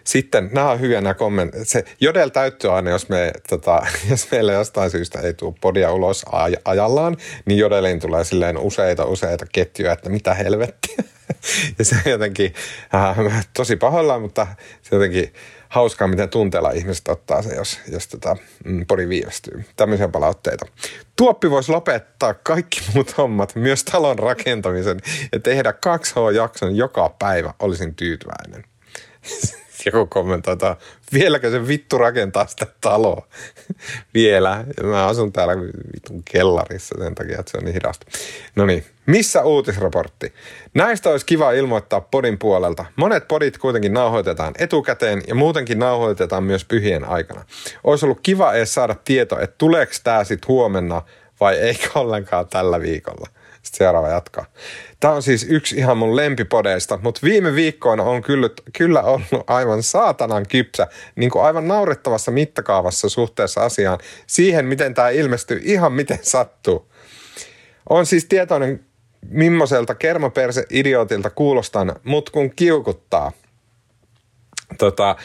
Sitten 0.08 0.50
nämä 0.52 0.70
on 0.70 0.80
hyviä 0.80 1.00
nämä 1.00 1.14
kommentit. 1.14 1.68
Se 1.68 1.84
jodel 2.00 2.28
täyttyy 2.28 2.72
aina, 2.76 2.90
jos, 2.90 3.08
me, 3.08 3.32
tota, 3.48 3.86
jos 4.10 4.30
meillä 4.30 4.52
jostain 4.52 4.90
syystä 4.90 5.20
ei 5.20 5.34
tule 5.34 5.54
podia 5.60 5.92
ulos 5.92 6.26
aj- 6.26 6.60
ajallaan, 6.64 7.16
niin 7.44 7.58
jodeliin 7.58 8.00
tulee 8.00 8.24
silleen 8.24 8.58
useita 8.58 9.04
useita 9.04 9.46
ketjuja, 9.52 9.92
että 9.92 10.10
mitä 10.10 10.34
helvettiä. 10.34 10.96
ja 11.78 11.84
se 11.84 11.96
on 12.06 12.12
jotenkin 12.12 12.54
äh, 12.94 13.48
tosi 13.56 13.76
pahoillaan, 13.76 14.22
mutta 14.22 14.46
se 14.82 14.96
jotenkin 14.96 15.32
hauskaa, 15.68 16.08
miten 16.08 16.28
tunteella 16.28 16.70
ihmiset 16.70 17.08
ottaa 17.08 17.42
se, 17.42 17.54
jos, 17.54 17.80
jos 17.92 18.08
tota, 18.08 18.36
mm, 18.64 18.86
podi 18.86 19.08
viivästyy. 19.08 19.64
Tämmöisiä 19.76 20.08
palautteita. 20.08 20.66
Tuoppi 21.16 21.50
voisi 21.50 21.72
lopettaa 21.72 22.34
kaikki 22.34 22.80
muut 22.94 23.16
hommat, 23.16 23.54
myös 23.54 23.84
talon 23.84 24.18
rakentamisen, 24.18 25.00
ja 25.32 25.40
tehdä 25.40 25.70
2H-jakson 25.70 26.76
joka 26.76 27.14
päivä. 27.18 27.54
Olisin 27.58 27.94
tyytyväinen. 27.94 28.64
joku 29.86 30.06
kommentoi, 30.06 30.52
että 30.52 30.76
vieläkö 31.12 31.50
se 31.50 31.68
vittu 31.68 31.98
rakentaa 31.98 32.46
sitä 32.46 32.66
taloa. 32.80 33.26
Vielä. 34.14 34.64
Mä 34.82 35.06
asun 35.06 35.32
täällä 35.32 35.56
vitun 35.94 36.22
kellarissa 36.32 36.94
sen 36.98 37.14
takia, 37.14 37.40
että 37.40 37.52
se 37.52 37.58
on 37.58 37.64
niin 37.64 37.74
hidasta. 37.74 38.06
No 38.56 38.66
niin, 38.66 38.84
missä 39.06 39.42
uutisraportti? 39.42 40.32
Näistä 40.74 41.10
olisi 41.10 41.26
kiva 41.26 41.52
ilmoittaa 41.52 42.00
podin 42.00 42.38
puolelta. 42.38 42.84
Monet 42.96 43.28
podit 43.28 43.58
kuitenkin 43.58 43.92
nauhoitetaan 43.92 44.54
etukäteen 44.58 45.22
ja 45.26 45.34
muutenkin 45.34 45.78
nauhoitetaan 45.78 46.44
myös 46.44 46.64
pyhien 46.64 47.04
aikana. 47.04 47.44
Olisi 47.84 48.06
ollut 48.06 48.20
kiva 48.22 48.52
edes 48.52 48.74
saada 48.74 48.96
tieto, 49.04 49.40
että 49.40 49.54
tuleeko 49.58 49.92
tämä 50.04 50.24
sitten 50.24 50.48
huomenna 50.48 51.02
vai 51.40 51.56
eikä 51.56 51.88
ollenkaan 51.94 52.48
tällä 52.48 52.80
viikolla. 52.80 53.28
Sitten 53.68 53.84
seuraava 53.86 54.08
jatkaa. 54.08 54.46
Tämä 55.00 55.14
on 55.14 55.22
siis 55.22 55.46
yksi 55.48 55.76
ihan 55.76 55.98
mun 55.98 56.16
lempipodeista, 56.16 56.98
mutta 57.02 57.20
viime 57.22 57.54
viikkoina 57.54 58.02
on 58.02 58.22
kyllä, 58.22 58.50
kyllä 58.78 59.02
ollut 59.02 59.28
aivan 59.46 59.82
saatanan 59.82 60.46
kypsä, 60.48 60.86
niin 61.16 61.30
kuin 61.30 61.44
aivan 61.44 61.68
naurettavassa 61.68 62.30
mittakaavassa 62.30 63.08
suhteessa 63.08 63.60
asiaan, 63.60 63.98
siihen 64.26 64.66
miten 64.66 64.94
tämä 64.94 65.08
ilmestyy 65.08 65.60
ihan 65.64 65.92
miten 65.92 66.18
sattuu. 66.22 66.92
On 67.90 68.06
siis 68.06 68.24
tietoinen, 68.24 68.84
millaiselta 69.28 69.94
kermaperse-idiotilta 69.94 71.30
kuulostan, 71.30 71.96
mutta 72.04 72.32
kun 72.32 72.50
kiukuttaa. 72.50 73.32
Tota, 74.78 75.16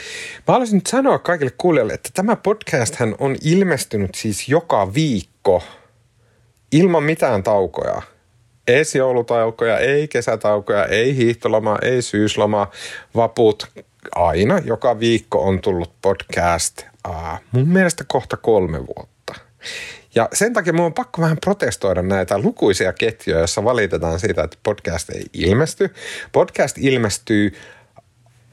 mä 0.48 0.54
haluaisin 0.54 0.76
nyt 0.76 0.88
sanoa 0.88 1.20
kaikille 1.20 1.52
kuulijoille, 1.58 1.94
että 1.94 2.10
tämä 2.14 2.36
podcast 2.36 2.96
on 3.20 3.36
ilmestynyt 3.44 4.16
siis 4.16 4.50
joka 4.50 4.94
viikko 4.94 5.64
ilman 6.72 7.04
mitään 7.04 7.44
taukoja. 7.44 8.13
Ei 8.68 8.84
joulutaukoja, 8.96 9.80
ei 9.80 10.08
kesätaukoja, 10.08 10.86
ei 10.86 11.16
hiihtoloma, 11.16 11.78
ei 11.82 12.02
syysloma, 12.02 12.68
vaput. 13.16 13.72
Aina 14.16 14.60
joka 14.66 15.00
viikko 15.00 15.44
on 15.44 15.62
tullut 15.62 15.94
podcast. 16.02 16.82
Uh, 17.08 17.40
mun 17.52 17.70
mielestä 17.70 18.04
kohta 18.08 18.38
kolme 18.38 18.80
vuotta. 18.80 19.34
Ja 20.16 20.30
sen 20.34 20.54
takia 20.54 20.74
mun 20.74 20.86
on 20.86 20.94
pakko 20.94 21.22
vähän 21.22 21.38
protestoida 21.42 22.02
näitä 22.02 22.40
lukuisia 22.40 22.94
ketjuja, 22.94 23.40
joissa 23.40 23.64
valitetaan 23.64 24.20
siitä, 24.20 24.44
että 24.44 24.58
podcast 24.64 25.10
ei 25.10 25.26
ilmesty. 25.34 25.94
Podcast 26.32 26.78
ilmestyy 26.78 27.54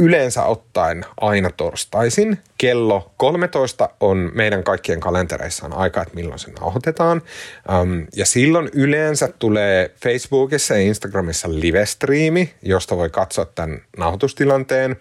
yleensä 0.00 0.44
ottaen 0.44 1.04
aina 1.20 1.50
torstaisin. 1.56 2.38
Kello 2.58 3.10
13 3.16 3.88
on 4.00 4.30
meidän 4.34 4.64
kaikkien 4.64 5.00
kalentereissaan 5.00 5.72
aika, 5.72 6.02
että 6.02 6.14
milloin 6.14 6.38
se 6.38 6.50
nauhoitetaan. 6.60 7.22
Um, 7.82 8.06
ja 8.16 8.26
silloin 8.26 8.70
yleensä 8.72 9.28
tulee 9.38 9.94
Facebookissa 10.02 10.74
ja 10.74 10.80
Instagramissa 10.80 11.48
live-striimi, 11.50 12.54
josta 12.62 12.96
voi 12.96 13.10
katsoa 13.10 13.44
tämän 13.44 13.82
nauhoitustilanteen 13.96 14.96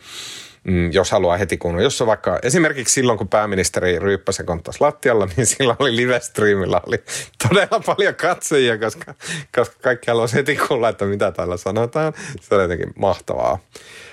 mm, 0.63 0.91
jos 0.91 1.11
haluaa 1.11 1.37
heti 1.37 1.57
kuunnella. 1.57 1.83
Jos 1.83 2.01
on 2.01 2.07
vaikka 2.07 2.39
esimerkiksi 2.43 2.93
silloin, 2.93 3.17
kun 3.17 3.27
pääministeri 3.27 3.99
Ryyppäsen 3.99 4.45
konttas 4.45 4.81
lattialla, 4.81 5.27
niin 5.37 5.45
silloin 5.57 5.77
oli 5.79 5.95
live-streamilla 5.95 6.81
oli 6.87 7.03
todella 7.47 7.79
paljon 7.85 8.15
katsojia, 8.15 8.77
koska, 8.77 9.13
koska 9.55 9.75
kaikki 9.81 10.11
haluaisi 10.11 10.35
heti 10.35 10.55
kuulla, 10.55 10.89
että 10.89 11.05
mitä 11.05 11.31
täällä 11.31 11.57
sanotaan. 11.57 12.13
Se 12.41 12.55
on 12.55 12.61
jotenkin 12.61 12.93
mahtavaa 12.95 13.59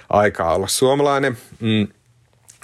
aikaa 0.08 0.54
olla 0.54 0.66
suomalainen. 0.66 1.36
Mm. 1.60 1.88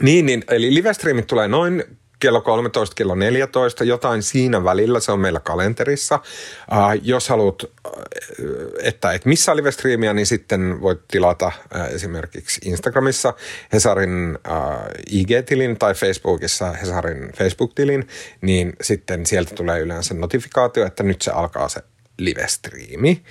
Niin, 0.03 0.27
niin, 0.27 0.45
eli 0.49 0.75
livestreamit 0.75 1.27
tulee 1.27 1.49
noin 1.49 1.85
kello 2.23 2.41
13, 2.41 2.95
kello 2.95 3.15
14, 3.15 3.85
jotain 3.85 4.23
siinä 4.23 4.65
välillä, 4.65 5.01
se 5.01 5.13
on 5.13 5.21
meillä 5.21 5.41
kalenterissa. 5.41 6.15
Uh, 6.15 7.01
jos 7.03 7.29
haluat, 7.29 7.63
että 8.83 9.13
et 9.13 9.25
missä 9.25 9.57
live-streamia, 9.57 10.13
niin 10.13 10.27
sitten 10.27 10.81
voit 10.81 11.01
tilata 11.09 11.47
uh, 11.47 11.95
esimerkiksi 11.95 12.61
Instagramissa 12.65 13.35
Hesarin 13.73 14.39
uh, 14.49 14.89
IG-tilin 15.11 15.79
tai 15.79 15.95
Facebookissa 15.95 16.73
Hesarin 16.73 17.33
Facebook-tilin, 17.39 18.09
niin 18.41 18.73
sitten 18.81 19.27
sieltä 19.27 19.55
tulee 19.55 19.81
yleensä 19.81 20.15
notifikaatio, 20.15 20.87
että 20.87 21.03
nyt 21.03 21.23
se 21.23 21.31
alkaa 21.31 21.69
se 21.69 21.81
live-striimi. 22.19 23.23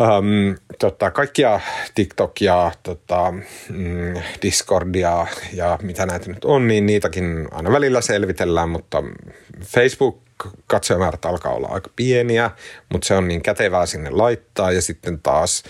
Um, 0.00 0.56
tota, 0.78 1.10
kaikkia 1.10 1.60
TikTokia, 1.94 2.72
tota, 2.82 3.32
mm, 3.68 4.14
Discordia 4.42 5.26
ja 5.52 5.78
mitä 5.82 6.06
näitä 6.06 6.28
nyt 6.28 6.44
on, 6.44 6.68
niin 6.68 6.86
niitäkin 6.86 7.48
aina 7.50 7.72
välillä 7.72 8.00
selvitellään, 8.00 8.68
mutta 8.68 9.02
Facebook 9.64 10.18
katsojamäärät 10.66 11.24
alkaa 11.24 11.52
olla 11.52 11.68
aika 11.68 11.90
pieniä, 11.96 12.50
mutta 12.92 13.06
se 13.06 13.14
on 13.14 13.28
niin 13.28 13.42
kätevää 13.42 13.86
sinne 13.86 14.10
laittaa 14.10 14.72
ja 14.72 14.82
sitten 14.82 15.20
taas 15.20 15.62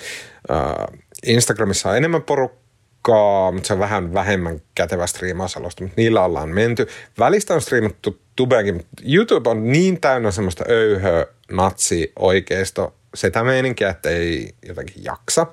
uh, 0.50 0.98
Instagramissa 1.26 1.90
on 1.90 1.96
enemmän 1.96 2.22
porukkaa, 2.22 3.52
mutta 3.52 3.66
se 3.66 3.72
on 3.72 3.78
vähän 3.78 4.14
vähemmän 4.14 4.60
kätevä 4.74 5.06
striimausalusta, 5.06 5.82
mutta 5.82 6.00
niillä 6.00 6.24
ollaan 6.24 6.48
menty. 6.48 6.86
Välistä 7.18 7.54
on 7.54 7.60
striimattu 7.60 8.20
tubeenkin, 8.36 8.74
mutta 8.74 9.02
YouTube 9.04 9.50
on 9.50 9.72
niin 9.72 10.00
täynnä 10.00 10.30
semmoista 10.30 10.64
öyhö, 10.68 11.26
natsi, 11.50 12.12
oikeisto, 12.18 12.94
sitä 13.16 13.44
meininkiä, 13.44 13.88
että 13.88 14.08
ei 14.08 14.54
jotenkin 14.68 15.04
jaksa. 15.04 15.46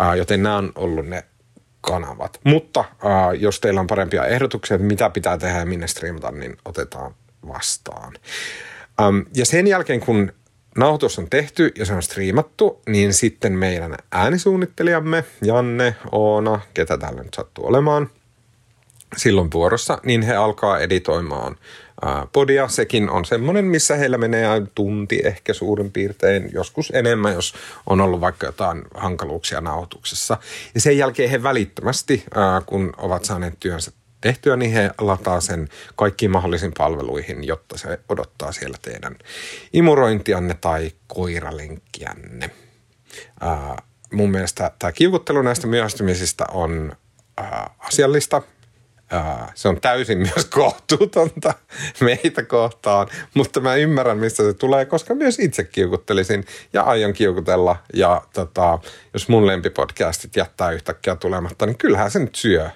Uh, 0.00 0.12
joten 0.16 0.42
nämä 0.42 0.56
on 0.56 0.72
ollut 0.74 1.06
ne 1.06 1.24
kanavat. 1.80 2.40
Mutta 2.44 2.80
uh, 2.80 3.32
jos 3.38 3.60
teillä 3.60 3.80
on 3.80 3.86
parempia 3.86 4.26
ehdotuksia, 4.26 4.74
että 4.74 4.86
mitä 4.86 5.10
pitää 5.10 5.38
tehdä 5.38 5.58
ja 5.58 5.66
minne 5.66 5.86
striimata, 5.86 6.30
niin 6.30 6.56
otetaan 6.64 7.14
vastaan. 7.48 8.12
Um, 9.08 9.24
ja 9.34 9.46
sen 9.46 9.66
jälkeen, 9.66 10.00
kun 10.00 10.32
nauhoitus 10.76 11.18
on 11.18 11.30
tehty 11.30 11.72
ja 11.78 11.86
se 11.86 11.94
on 11.94 12.02
striimattu, 12.02 12.82
niin 12.88 13.14
sitten 13.14 13.52
meidän 13.52 13.96
äänisuunnittelijamme, 14.12 15.24
Janne, 15.42 15.94
Oona, 16.12 16.60
ketä 16.74 16.98
täällä 16.98 17.22
nyt 17.22 17.34
sattuu 17.34 17.66
olemaan, 17.66 18.10
silloin 19.16 19.52
vuorossa, 19.52 19.98
niin 20.02 20.22
he 20.22 20.34
alkaa 20.34 20.78
editoimaan 20.78 21.56
podia. 22.32 22.68
Sekin 22.68 23.10
on 23.10 23.24
semmoinen, 23.24 23.64
missä 23.64 23.96
heillä 23.96 24.18
menee 24.18 24.46
tunti 24.74 25.20
ehkä 25.24 25.54
suurin 25.54 25.92
piirtein, 25.92 26.50
joskus 26.52 26.92
enemmän, 26.94 27.34
jos 27.34 27.54
on 27.86 28.00
ollut 28.00 28.20
vaikka 28.20 28.46
jotain 28.46 28.82
hankaluuksia 28.94 29.60
nauhoituksessa. 29.60 30.36
Ja 30.74 30.80
sen 30.80 30.98
jälkeen 30.98 31.30
he 31.30 31.42
välittömästi, 31.42 32.24
kun 32.66 32.92
ovat 32.98 33.24
saaneet 33.24 33.54
työnsä 33.60 33.92
tehtyä, 34.20 34.56
niin 34.56 34.72
he 34.72 34.90
lataa 35.00 35.40
sen 35.40 35.68
kaikkiin 35.96 36.30
mahdollisiin 36.30 36.72
palveluihin, 36.78 37.44
jotta 37.44 37.78
se 37.78 38.00
odottaa 38.08 38.52
siellä 38.52 38.78
teidän 38.82 39.16
imurointianne 39.72 40.54
tai 40.60 40.90
koiralenkkiänne. 41.06 42.50
mun 44.12 44.30
mielestä 44.30 44.70
tämä 44.78 44.92
kiukuttelu 44.92 45.42
näistä 45.42 45.66
myöhästymisistä 45.66 46.44
on 46.52 46.92
asiallista– 47.78 48.42
se 49.54 49.68
on 49.68 49.80
täysin 49.80 50.18
myös 50.34 50.44
kohtuutonta 50.44 51.54
meitä 52.00 52.42
kohtaan, 52.42 53.08
mutta 53.34 53.60
mä 53.60 53.74
ymmärrän, 53.74 54.18
mistä 54.18 54.42
se 54.42 54.54
tulee, 54.54 54.84
koska 54.84 55.14
myös 55.14 55.38
itse 55.38 55.64
kiukuttelisin 55.64 56.44
ja 56.72 56.82
aion 56.82 57.12
kiukutella. 57.12 57.76
Ja 57.94 58.22
tota, 58.32 58.78
jos 59.12 59.28
mun 59.28 59.46
lempipodcastit 59.46 60.36
jättää 60.36 60.70
yhtäkkiä 60.70 61.16
tulematta, 61.16 61.66
niin 61.66 61.78
kyllähän 61.78 62.10
se 62.10 62.18
nyt 62.18 62.34
syö. 62.34 62.70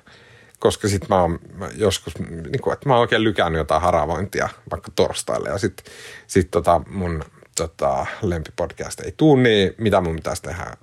Koska 0.58 0.88
sit 0.88 1.08
mä 1.08 1.20
oon 1.20 1.38
joskus, 1.76 2.18
niin 2.18 2.60
kuin, 2.60 2.74
että 2.74 2.88
mä 2.88 2.94
oon 2.94 3.00
oikein 3.00 3.24
lykännyt 3.24 3.58
jotain 3.58 3.82
haravointia 3.82 4.48
vaikka 4.70 4.92
torstaille 4.94 5.48
ja 5.48 5.58
sit, 5.58 5.84
sit 6.26 6.50
tota 6.50 6.80
mun 6.88 7.24
tota, 7.56 8.06
lempipodcast 8.22 9.00
ei 9.00 9.14
tuu, 9.16 9.36
niin 9.36 9.74
mitä 9.78 10.00
mun 10.00 10.16
pitäisi 10.16 10.42
tehdä? 10.42 10.76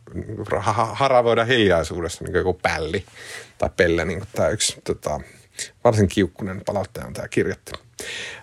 Haravoida 0.94 1.46
hiljaisuudessa 1.46 2.24
niin 2.24 2.32
kuin 2.32 2.40
joku 2.40 2.54
pälli 2.54 3.06
tai 3.58 3.70
pelle, 3.78 4.06
niin 4.06 4.20
kuin 4.20 4.30
tämä 4.36 4.50
yksi 4.50 4.82
tota, 4.84 5.20
varsin 5.84 6.08
kiukkunen 6.08 6.62
palauttaja 6.66 7.12
tämä 7.14 7.28
kirjoitti. 7.28 7.72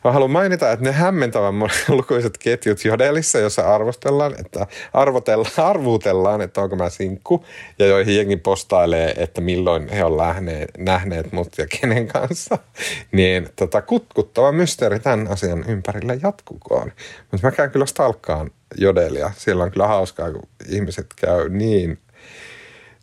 Mä 0.05 0.13
haluan 0.13 0.31
mainita, 0.31 0.73
että 0.73 0.85
ne 0.85 0.93
hämmentävän 0.93 1.55
lukuiset 1.89 2.39
ketjut 2.39 2.85
Jodelissa, 2.85 3.39
jossa 3.39 3.75
arvostellaan, 3.75 4.35
että 4.41 4.67
arvotellaan, 4.93 5.53
arvuutellaan, 5.71 6.41
että 6.41 6.61
onko 6.61 6.77
mä 6.77 6.91
sinkku, 6.91 7.45
ja 7.79 7.87
joihin 7.87 8.17
jengi 8.17 8.37
postailee, 8.37 9.15
että 9.17 9.41
milloin 9.41 9.89
he 9.89 10.05
on 10.05 10.17
nähneet, 10.17 10.71
nähneet 10.79 11.33
mut 11.33 11.59
ja 11.59 11.67
kenen 11.81 12.09
kanssa, 12.09 12.59
niin 13.13 13.49
tota, 13.57 13.83
kutkuttava 13.83 14.53
mysteeri 14.53 15.01
tämän 15.01 15.29
asian 15.29 15.65
ympärillä 15.69 16.15
jatkukoon. 16.23 16.93
Mutta 17.33 17.47
mä 17.47 17.51
käyn 17.51 17.71
kyllä 17.71 17.87
stalkkaan 17.87 18.51
Jodelia. 18.79 19.31
Siellä 19.37 19.65
on 19.65 19.71
kyllä 19.71 19.87
hauskaa, 19.87 20.33
kun 20.33 20.49
ihmiset 20.69 21.07
käy 21.17 21.49
niin, 21.49 21.99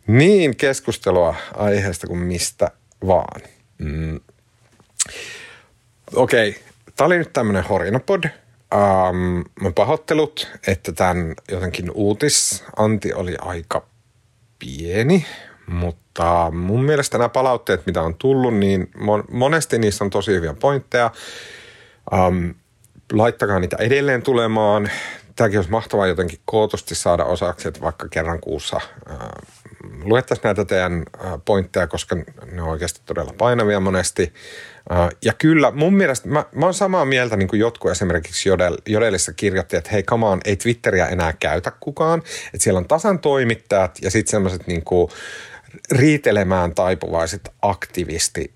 niin 0.07 0.55
keskustelua 0.55 1.35
aiheesta 1.53 2.07
kuin 2.07 2.19
mistä 2.19 2.71
vaan. 3.07 3.41
Mm. 3.83 4.19
Okei, 6.15 6.49
okay. 6.49 6.61
tämä 6.95 7.05
oli 7.05 7.17
nyt 7.17 7.33
tämmöinen 7.33 7.63
horinapod. 7.63 8.23
Um, 8.23 9.45
mä 9.61 9.71
pahoittelut, 9.75 10.47
että 10.67 10.91
tämän 10.91 11.35
jotenkin 11.51 11.91
uutisanti 11.93 13.13
oli 13.13 13.35
aika 13.41 13.85
pieni, 14.59 15.25
mutta 15.67 16.51
mun 16.51 16.83
mielestä 16.83 17.17
nämä 17.17 17.29
palautteet, 17.29 17.85
mitä 17.85 18.01
on 18.01 18.15
tullut, 18.15 18.53
niin 18.53 18.91
monesti 19.31 19.79
niissä 19.79 20.03
on 20.03 20.09
tosi 20.09 20.31
hyviä 20.31 20.53
pointteja. 20.53 21.11
Um, 22.13 22.53
laittakaa 23.13 23.59
niitä 23.59 23.77
edelleen 23.79 24.21
tulemaan. 24.21 24.89
Tämäkin 25.35 25.59
olisi 25.59 25.71
mahtavaa 25.71 26.07
jotenkin 26.07 26.39
kootusti 26.45 26.95
saada 26.95 27.25
osaksi, 27.25 27.67
että 27.67 27.81
vaikka 27.81 28.07
kerran 28.09 28.39
kuussa 28.39 28.81
uh, 29.11 29.62
luettaisiin 30.03 30.43
näitä 30.43 30.65
teidän 30.65 31.03
pointteja, 31.45 31.87
koska 31.87 32.15
ne 32.51 32.61
on 32.61 32.69
oikeasti 32.69 33.01
todella 33.05 33.33
painavia 33.37 33.79
monesti. 33.79 34.33
Ja 35.25 35.33
kyllä 35.33 35.71
mun 35.71 35.93
mielestä, 35.93 36.27
mä, 36.27 36.45
mä 36.55 36.65
oon 36.65 36.73
samaa 36.73 37.05
mieltä 37.05 37.37
niin 37.37 37.47
kuin 37.47 37.59
jotkut 37.59 37.91
esimerkiksi 37.91 38.49
Jodel, 38.49 38.77
Jodelissa 38.85 39.33
kirjoitti, 39.33 39.77
että 39.77 39.89
hei 39.91 40.03
come 40.03 40.25
on, 40.25 40.41
ei 40.45 40.55
Twitteriä 40.55 41.07
enää 41.07 41.33
käytä 41.33 41.71
kukaan. 41.79 42.19
Että 42.53 42.63
siellä 42.63 42.77
on 42.77 42.87
tasan 42.87 43.19
toimittajat 43.19 43.99
ja 44.01 44.11
sitten 44.11 44.31
semmoiset 44.31 44.67
niin 44.67 44.83
riitelemään 45.91 46.75
taipuvaiset 46.75 47.49
aktivisti, 47.61 48.53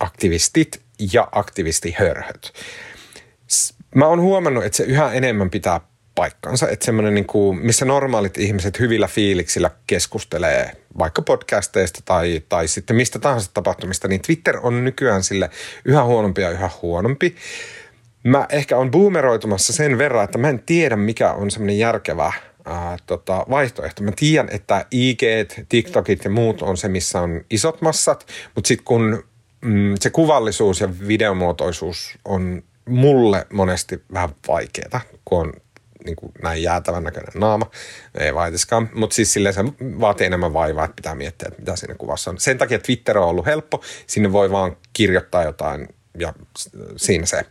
aktivistit 0.00 0.82
ja 1.12 1.28
aktivistihörhöt. 1.32 2.52
Mä 3.94 4.06
oon 4.06 4.20
huomannut, 4.20 4.64
että 4.64 4.76
se 4.76 4.84
yhä 4.84 5.12
enemmän 5.12 5.50
pitää 5.50 5.80
paikkansa. 6.14 6.68
Että 6.68 6.84
semmoinen, 6.84 7.14
niin 7.14 7.26
kuin, 7.26 7.58
missä 7.58 7.84
normaalit 7.84 8.38
ihmiset 8.38 8.80
hyvillä 8.80 9.08
fiiliksillä 9.08 9.70
keskustelee 9.86 10.76
vaikka 10.98 11.22
podcasteista 11.22 12.00
tai, 12.04 12.42
tai 12.48 12.68
sitten 12.68 12.96
mistä 12.96 13.18
tahansa 13.18 13.50
tapahtumista, 13.54 14.08
niin 14.08 14.22
Twitter 14.22 14.58
on 14.62 14.84
nykyään 14.84 15.22
sille 15.22 15.50
yhä 15.84 16.04
huonompi 16.04 16.42
ja 16.42 16.50
yhä 16.50 16.70
huonompi. 16.82 17.34
Mä 18.24 18.46
ehkä 18.48 18.76
on 18.76 18.90
boomeroitumassa 18.90 19.72
sen 19.72 19.98
verran, 19.98 20.24
että 20.24 20.38
mä 20.38 20.48
en 20.48 20.62
tiedä 20.66 20.96
mikä 20.96 21.32
on 21.32 21.50
semmoinen 21.50 21.78
järkevä 21.78 22.32
ää, 22.64 22.96
tota, 23.06 23.46
vaihtoehto. 23.50 24.02
Mä 24.02 24.12
tiedän, 24.16 24.48
että 24.50 24.86
IG, 24.90 25.22
TikTokit 25.68 26.24
ja 26.24 26.30
muut 26.30 26.62
on 26.62 26.76
se, 26.76 26.88
missä 26.88 27.20
on 27.20 27.44
isot 27.50 27.82
massat, 27.82 28.26
mutta 28.54 28.68
sitten 28.68 28.84
kun 28.84 29.24
mm, 29.64 29.94
se 30.00 30.10
kuvallisuus 30.10 30.80
ja 30.80 30.88
videomuotoisuus 31.08 32.18
on 32.24 32.62
mulle 32.88 33.46
monesti 33.52 34.02
vähän 34.12 34.30
vaikeaa, 34.48 35.00
kun 35.24 35.38
on 35.38 35.52
niin 36.04 36.16
kuin 36.16 36.32
näin 36.42 36.62
jäätävän 36.62 37.04
näköinen 37.04 37.40
naama. 37.40 37.70
Ei 38.14 38.34
vaitiskaan, 38.34 38.90
mutta 38.94 39.14
siis 39.14 39.32
silleen 39.32 39.54
se 39.54 39.64
vaatii 39.80 40.26
enemmän 40.26 40.52
vaivaa, 40.52 40.84
että 40.84 40.96
pitää 40.96 41.14
miettiä, 41.14 41.48
että 41.48 41.60
mitä 41.60 41.76
siinä 41.76 41.94
kuvassa 41.94 42.30
on. 42.30 42.38
Sen 42.38 42.58
takia 42.58 42.78
Twitter 42.78 43.18
on 43.18 43.28
ollut 43.28 43.46
helppo. 43.46 43.82
Sinne 44.06 44.32
voi 44.32 44.50
vaan 44.50 44.76
kirjoittaa 44.92 45.44
jotain 45.44 45.88
ja 46.18 46.34
siinä 46.96 47.26
se. 47.26 47.44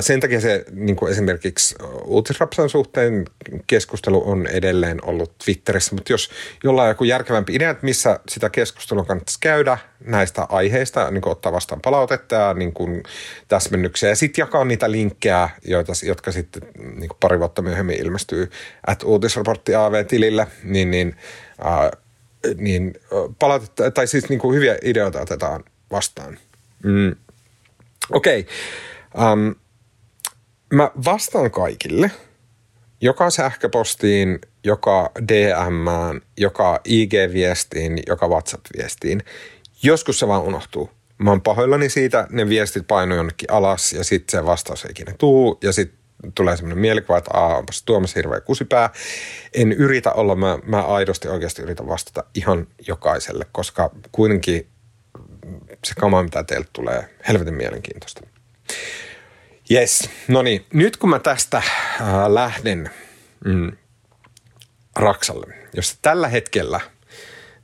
Sen 0.00 0.20
takia 0.20 0.40
se 0.40 0.64
niin 0.70 0.96
kuin 0.96 1.12
esimerkiksi 1.12 1.74
uutisrapsan 2.04 2.68
suhteen 2.68 3.24
keskustelu 3.66 4.30
on 4.30 4.46
edelleen 4.46 5.04
ollut 5.04 5.38
Twitterissä, 5.44 5.94
mutta 5.94 6.12
jos 6.12 6.30
jollain 6.64 6.86
on 6.86 6.90
joku 6.90 7.04
järkevämpi 7.04 7.54
idea, 7.54 7.70
että 7.70 7.84
missä 7.84 8.20
sitä 8.28 8.50
keskustelua 8.50 9.04
kannattaisi 9.04 9.38
käydä 9.40 9.78
näistä 10.04 10.46
aiheista, 10.48 11.10
niin 11.10 11.22
kuin 11.22 11.32
ottaa 11.32 11.52
vastaan 11.52 11.80
palautetta 11.80 12.34
ja 12.34 12.54
niin 12.54 12.72
kuin 12.72 13.02
täsmennyksiä 13.48 14.08
ja 14.08 14.16
sitten 14.16 14.42
jakaa 14.42 14.64
niitä 14.64 14.90
linkkejä, 14.90 15.50
joita, 15.64 15.92
jotka 16.06 16.32
sitten 16.32 16.62
niin 16.74 17.08
kuin 17.08 17.18
pari 17.20 17.38
vuotta 17.38 17.62
myöhemmin 17.62 18.00
ilmestyy 18.00 18.50
at 18.86 19.02
uutisraportti 19.02 19.74
AV-tilille, 19.74 20.46
niin, 20.64 20.90
niin, 20.90 21.16
äh, 21.66 21.90
niin 22.56 22.94
palautetta, 23.38 23.90
tai 23.90 24.06
siis 24.06 24.28
niin 24.28 24.38
kuin 24.38 24.54
hyviä 24.54 24.78
ideoita 24.82 25.20
otetaan 25.20 25.64
vastaan. 25.90 26.38
Mm. 26.84 27.16
Okei. 28.12 28.46
Okay. 29.14 29.32
Um, 29.32 29.54
mä 30.72 30.90
vastaan 31.04 31.50
kaikille. 31.50 32.10
Joka 33.00 33.30
sähköpostiin, 33.30 34.38
joka 34.64 35.10
DMään, 35.28 36.20
joka 36.38 36.80
IG-viestiin, 36.84 38.02
joka 38.06 38.28
WhatsApp-viestiin. 38.28 39.22
Joskus 39.82 40.18
se 40.18 40.28
vaan 40.28 40.42
unohtuu. 40.42 40.90
Mä 41.18 41.30
oon 41.30 41.42
pahoillani 41.42 41.88
siitä, 41.88 42.26
ne 42.30 42.48
viestit 42.48 42.86
painuu 42.86 43.16
jonnekin 43.16 43.50
alas 43.52 43.92
ja 43.92 44.04
sitten 44.04 44.40
se 44.40 44.44
vastaus 44.44 44.84
ei 44.84 44.90
ikinä 44.90 45.12
tuu 45.18 45.58
ja 45.62 45.72
sitten 45.72 45.98
tulee 46.34 46.56
semmoinen 46.56 46.78
mielikuva, 46.78 47.18
että 47.18 47.30
Aa, 47.34 47.56
onpas 47.56 47.82
Tuomas 47.82 48.14
hirveä 48.14 48.40
kusipää. 48.40 48.90
En 49.54 49.72
yritä 49.72 50.12
olla, 50.12 50.36
mä, 50.36 50.58
mä 50.66 50.82
aidosti 50.82 51.28
oikeasti 51.28 51.62
yritän 51.62 51.88
vastata 51.88 52.24
ihan 52.34 52.66
jokaiselle, 52.86 53.46
koska 53.52 53.90
kuitenkin 54.12 54.66
se 55.86 55.94
kama, 55.94 56.22
mitä 56.22 56.44
teiltä 56.44 56.68
tulee, 56.72 57.08
helvetin 57.28 57.54
mielenkiintoista. 57.54 58.20
Yes, 59.70 60.10
no 60.28 60.42
niin, 60.42 60.66
nyt 60.72 60.96
kun 60.96 61.10
mä 61.10 61.18
tästä 61.18 61.56
äh, 61.56 61.66
lähden 62.28 62.90
mm, 63.44 63.72
Raksalle, 64.96 65.54
jos 65.72 65.98
tällä 66.02 66.28
hetkellä 66.28 66.80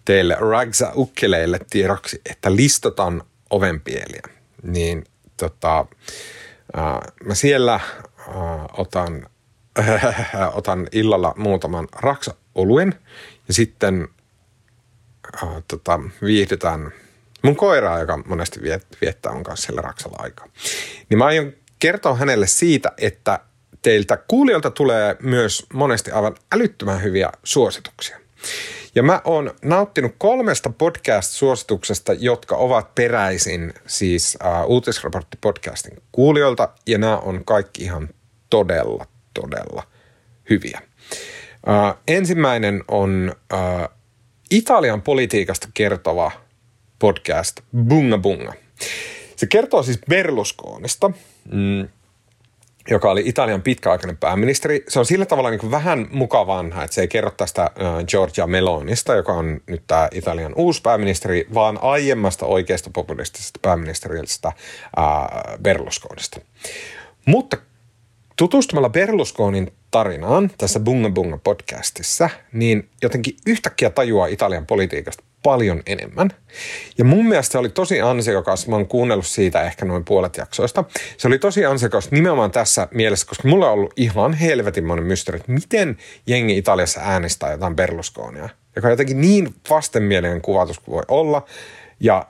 teille 0.05 0.37
Ragsa 0.41 0.93
Ukkeleille 0.95 1.61
tiedoksi, 1.71 2.21
että 2.31 2.57
listataan 2.57 3.23
ovenpieliä, 3.51 4.23
niin 4.63 5.05
tota, 5.37 5.87
äh, 6.79 7.13
mä 7.25 7.35
siellä 7.35 7.75
äh, 7.75 7.85
otan, 8.73 9.27
äh, 9.79 10.03
otan 10.59 10.89
illalla 10.93 11.35
muutaman 11.37 11.89
Raksa-oluen 11.93 12.95
ja 13.49 13.55
sitten 13.55 14.09
äh, 15.43 15.49
tota, 15.69 16.01
viihdytään 16.25 16.93
mun 17.43 17.57
koiraa, 17.57 18.01
joka 18.01 18.17
monesti 18.27 18.61
viettää 19.01 19.33
on 19.33 19.43
kanssa 19.43 19.67
siellä 19.67 19.83
Raksalla 19.83 20.17
aikaa. 20.21 20.47
Niin 21.09 21.19
mä 21.19 21.25
aion 21.25 21.53
kertoa 21.79 22.15
hänelle 22.15 22.47
siitä, 22.47 22.93
että 22.99 23.39
teiltä 23.83 24.17
kuulijoilta 24.17 24.71
tulee 24.71 25.17
myös 25.23 25.67
monesti 25.73 26.11
aivan 26.11 26.37
älyttömän 26.53 27.03
hyviä 27.03 27.31
suosituksia. 27.45 28.19
Ja 28.95 29.03
mä 29.03 29.21
oon 29.25 29.55
nauttinut 29.65 30.15
kolmesta 30.19 30.71
podcast-suosituksesta, 30.71 32.13
jotka 32.13 32.57
ovat 32.57 32.95
peräisin 32.95 33.75
siis 33.87 34.39
uh, 34.45 34.71
uutisraportti-podcastin 34.71 36.03
kuulijoilta, 36.13 36.69
ja 36.87 36.99
nämä 36.99 37.19
on 37.19 37.45
kaikki 37.45 37.83
ihan 37.83 38.09
todella, 38.51 39.07
todella 39.35 39.83
hyviä. 40.51 40.81
Uh, 41.67 41.99
ensimmäinen 42.09 42.85
on 42.89 43.35
uh, 43.53 43.89
Italian 44.51 45.03
politiikasta 45.03 45.69
kertova 45.75 46.31
podcast 47.03 47.61
Bunga 47.89 48.19
Bunga. 48.19 48.53
Se 49.37 49.47
kertoo 49.47 49.83
siis 49.83 49.99
Berlusconista, 50.09 51.11
mm, 51.53 51.89
joka 52.91 53.11
oli 53.11 53.23
Italian 53.25 53.63
pitkäaikainen 53.63 54.17
pääministeri. 54.17 54.85
Se 54.89 54.99
on 54.99 55.07
sillä 55.07 55.27
tavalla 55.27 55.51
niin 55.51 55.71
vähän 55.71 56.09
vanha, 56.47 56.85
että 56.85 56.95
se 56.95 57.01
ei 57.01 57.09
kerro 57.09 57.31
tästä 57.31 57.71
Giorgia 58.09 58.47
Melonista, 58.47 59.15
joka 59.15 59.33
on 59.33 59.61
nyt 59.67 59.83
tämä 59.87 60.09
Italian 60.13 60.53
uusi 60.57 60.83
pääministeri, 60.83 61.47
vaan 61.55 61.79
aiemmasta 61.83 62.47
oikeasta 62.47 62.91
populistisesta 62.91 63.59
pääministeristä 63.63 64.49
uh, 64.49 65.59
Berlusconista. 65.63 66.41
Mutta 67.27 67.57
tutustumalla 68.37 68.91
Berlusconin 68.91 69.73
tarinaan 69.91 70.51
tässä 70.59 70.81
Bunga 70.81 71.11
Bunga 71.11 71.39
podcastissa, 71.45 72.31
niin 72.53 72.89
jotenkin 73.03 73.37
yhtäkkiä 73.47 73.91
tajuaa 73.91 74.27
Italian 74.27 74.67
politiikasta 74.67 75.25
paljon 75.43 75.83
enemmän. 75.87 76.31
Ja 76.99 77.05
mun 77.05 77.29
mielestä 77.29 77.53
se 77.53 77.59
oli 77.59 77.69
tosi 77.69 78.01
ansiokas, 78.01 78.69
mä 78.69 78.77
oon 78.77 78.87
kuunnellut 78.87 79.27
siitä 79.27 79.63
ehkä 79.63 79.85
noin 79.85 80.05
puolet 80.05 80.37
jaksoista. 80.37 80.85
Se 81.17 81.29
oli 81.29 81.39
tosi 81.39 81.65
ansiokas 81.65 82.11
nimenomaan 82.11 82.51
tässä 82.51 82.89
mielessä, 82.91 83.27
koska 83.27 83.49
mulla 83.49 83.67
on 83.67 83.73
ollut 83.73 83.93
ihan 83.97 84.35
helvetinmoinen 84.35 85.07
mysteeri, 85.07 85.37
että 85.37 85.53
miten 85.53 85.97
jengi 86.27 86.59
Italiassa 86.59 87.01
äänestää 87.01 87.53
jotain 87.53 87.77
Berlusconia, 87.77 88.49
joka 88.77 88.89
on 88.89 88.93
jotenkin 88.93 89.21
niin 89.21 89.55
vastenmielinen 89.71 90.43
kuvatus 90.43 90.79
kuin 90.79 90.95
voi 90.95 91.03
olla. 91.09 91.47
Ja 92.01 92.27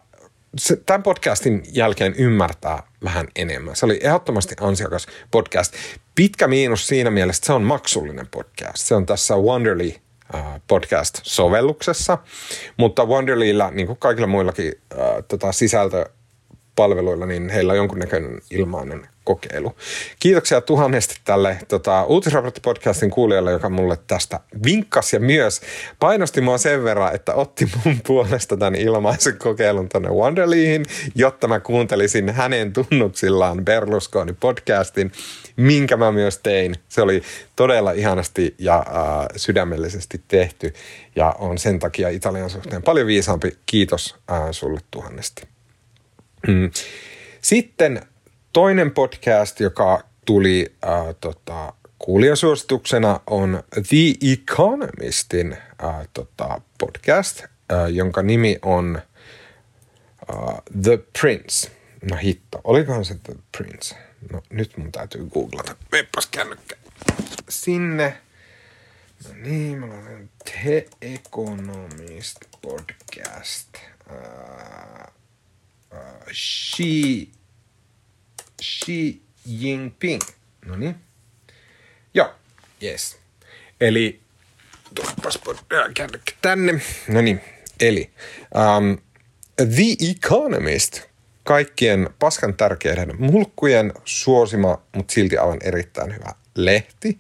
se, 0.59 0.77
tämän 0.77 1.03
podcastin 1.03 1.63
jälkeen 1.73 2.15
ymmärtää 2.15 2.83
vähän 3.05 3.27
enemmän. 3.37 3.77
Se 3.77 3.87
oli 3.87 4.01
ehdottomasti 4.03 4.55
ansiokas 4.61 5.07
podcast. 5.31 5.75
Pitkä 6.15 6.49
miinus 6.49 6.87
siinä 6.87 7.11
mielessä, 7.11 7.41
että 7.41 7.47
se 7.47 7.53
on 7.53 7.63
maksullinen 7.63 8.27
podcast. 8.31 8.77
Se 8.77 8.95
on 8.95 9.07
tässä 9.07 9.37
Wonderly 9.37 9.93
podcast-sovelluksessa, 10.69 12.19
mutta 12.77 13.05
Wonderlyllä, 13.05 13.71
niin 13.71 13.87
kuin 13.87 13.99
kaikilla 13.99 14.27
muillakin 14.27 14.73
äh, 14.93 14.99
tota, 15.29 15.53
sisältöpalveluilla, 15.53 17.27
niin 17.27 17.49
heillä 17.49 17.73
on 17.73 17.77
jonkunnäköinen 17.77 18.41
ilmainen 18.51 19.09
kokeilu. 19.25 19.77
Kiitoksia 20.19 20.61
tuhannesti 20.61 21.15
tälle 21.25 21.59
tota, 21.69 22.05
uutisraporttipodcastin 22.05 23.11
kuulijalle, 23.11 23.53
joka 23.53 23.69
mulle 23.69 23.99
tästä 24.07 24.41
vinkkasi 24.65 25.17
ja 25.17 25.21
myös 25.21 25.61
painosti 25.99 26.41
mua 26.41 26.59
sen 26.59 26.85
verran, 26.85 27.15
että 27.15 27.35
otti 27.35 27.71
mun 27.85 28.01
puolesta 28.07 28.57
tämän 28.57 28.75
ilmaisen 28.75 29.39
kokeilun 29.39 29.89
tuonne 29.89 30.09
Wonderlyin, 30.09 30.85
jotta 31.15 31.49
mä 31.49 31.61
kuuntelisin 31.61 32.31
hänen 32.31 32.73
tunnuksillaan 32.73 33.65
Berlusconi 33.65 34.33
podcastin, 34.33 35.13
minkä 35.57 35.97
mä 35.97 36.13
myös 36.13 36.39
tein. 36.39 36.75
Se 36.89 37.03
oli 37.03 37.23
todella 37.57 37.93
ihanasti 37.93 38.55
ja 38.59 38.79
äh, 38.79 39.27
sydämellisesti 39.37 40.23
tehty 40.29 40.73
ja 41.17 41.37
on 41.39 41.59
sen 41.59 41.79
takia 41.79 42.09
Italian 42.09 42.51
suhteen 42.51 42.83
paljon 42.83 43.07
viisaampi. 43.07 43.57
Kiitos 43.67 44.17
äh, 44.31 44.43
sulle 44.51 44.81
tuhannesti. 44.91 45.43
Mm. 46.49 46.71
Sitten 47.41 48.03
Toinen 48.53 48.91
podcast, 48.91 49.61
joka 49.61 50.05
tuli 50.25 50.75
äh, 50.85 51.15
tota, 51.21 51.73
kuulijasuosituksena 51.99 53.21
on 53.27 53.63
The 53.89 54.33
Economistin 54.33 55.53
äh, 55.53 56.09
tota, 56.15 56.61
podcast, 56.79 57.43
äh, 57.43 57.91
jonka 57.91 58.23
nimi 58.23 58.59
on 58.63 59.03
äh, 60.31 60.63
The 60.83 60.99
Prince. 61.21 61.71
No 62.11 62.17
hitto, 62.17 62.61
olikohan 62.65 63.05
se 63.05 63.15
The 63.15 63.35
Prince? 63.59 63.97
No 64.33 64.43
nyt 64.51 64.77
mun 64.77 64.93
täytyy 64.93 65.27
googlata. 65.35 65.77
Meppas 65.93 66.27
kännykkä. 66.27 66.77
Sinne. 67.49 68.19
No 69.29 69.35
niin, 69.43 69.79
mä 69.79 69.87
olen 69.87 70.31
The 70.45 70.87
Economist 71.03 72.37
podcast. 72.63 73.69
Uh, 74.11 75.13
uh, 75.93 76.33
she 76.33 77.27
Xi 78.85 79.23
Jinping. 79.47 80.23
No 80.67 80.77
niin. 80.77 80.97
Joo, 82.15 82.31
yes. 82.83 83.17
Eli 83.81 84.21
tuoppas 84.95 85.41
tänne. 86.43 86.81
No 87.09 87.21
niin, 87.21 87.41
eli 87.81 88.11
um, 88.55 88.99
The 89.57 90.11
Economist, 90.11 91.01
kaikkien 91.45 92.11
paskan 92.19 92.55
tärkeiden 92.55 93.13
mulkkujen 93.19 93.93
suosima, 94.05 94.83
mutta 94.97 95.13
silti 95.13 95.39
aivan 95.39 95.59
erittäin 95.65 96.15
hyvä 96.15 96.33
lehti, 96.55 97.19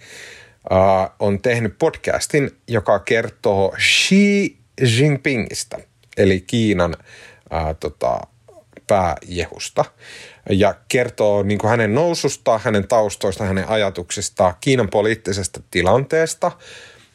uh, 0.70 1.10
on 1.18 1.42
tehnyt 1.42 1.78
podcastin, 1.78 2.50
joka 2.68 2.98
kertoo 2.98 3.76
Xi 3.78 4.56
Jinpingistä, 4.98 5.78
eli 6.16 6.40
Kiinan 6.40 6.96
uh, 7.00 7.76
tota, 7.80 8.20
pääjehusta 8.86 9.84
ja 10.50 10.74
kertoo 10.88 11.42
niin 11.42 11.58
kuin 11.58 11.70
hänen 11.70 11.94
noususta, 11.94 12.60
hänen 12.64 12.88
taustoista, 12.88 13.44
hänen 13.44 13.68
ajatuksista, 13.68 14.54
Kiinan 14.60 14.88
poliittisesta 14.88 15.60
tilanteesta 15.70 16.52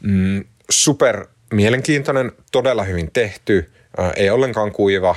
Mm, 0.01 0.43
super 0.69 1.27
mielenkiintoinen, 1.53 2.31
todella 2.51 2.83
hyvin 2.83 3.11
tehty, 3.11 3.71
äh, 3.99 4.11
ei 4.15 4.29
ollenkaan 4.29 4.71
kuiva, 4.71 5.15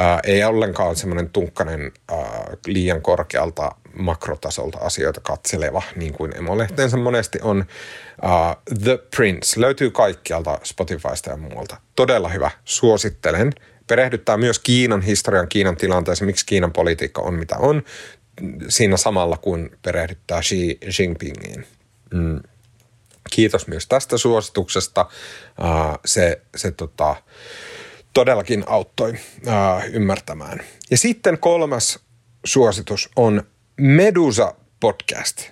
äh, 0.00 0.18
ei 0.24 0.44
ollenkaan 0.44 0.96
semmoinen 0.96 1.30
tunkkanen 1.30 1.92
äh, 2.12 2.18
liian 2.66 3.02
korkealta 3.02 3.70
makrotasolta 3.98 4.78
asioita 4.78 5.20
katseleva, 5.20 5.82
niin 5.96 6.12
kuin 6.12 6.36
emolehteensä 6.36 6.96
monesti 6.96 7.38
on. 7.42 7.64
Uh, 8.24 8.74
The 8.84 8.98
Prince 9.16 9.60
löytyy 9.60 9.90
kaikkialta 9.90 10.58
Spotifysta 10.64 11.30
ja 11.30 11.36
muualta. 11.36 11.76
Todella 11.96 12.28
hyvä, 12.28 12.50
suosittelen. 12.64 13.52
Perehdyttää 13.86 14.36
myös 14.36 14.58
Kiinan 14.58 15.02
historian, 15.02 15.48
Kiinan 15.48 15.76
tilanteeseen, 15.76 16.26
miksi 16.26 16.46
Kiinan 16.46 16.72
politiikka 16.72 17.22
on 17.22 17.34
mitä 17.34 17.56
on, 17.56 17.82
siinä 18.68 18.96
samalla 18.96 19.36
kun 19.36 19.70
perehdyttää 19.82 20.40
Xi 20.40 20.78
Jinpingiin. 20.98 21.66
Mm. 22.14 22.40
Kiitos 23.30 23.66
myös 23.66 23.86
tästä 23.86 24.18
suosituksesta. 24.18 25.06
Se 26.04 26.42
se 26.56 26.70
tota, 26.70 27.16
todellakin 28.12 28.64
auttoi 28.66 29.14
ymmärtämään. 29.92 30.60
Ja 30.90 30.98
sitten 30.98 31.38
kolmas 31.38 31.98
suositus 32.44 33.08
on 33.16 33.42
Medusa 33.80 34.54
podcast. 34.80 35.42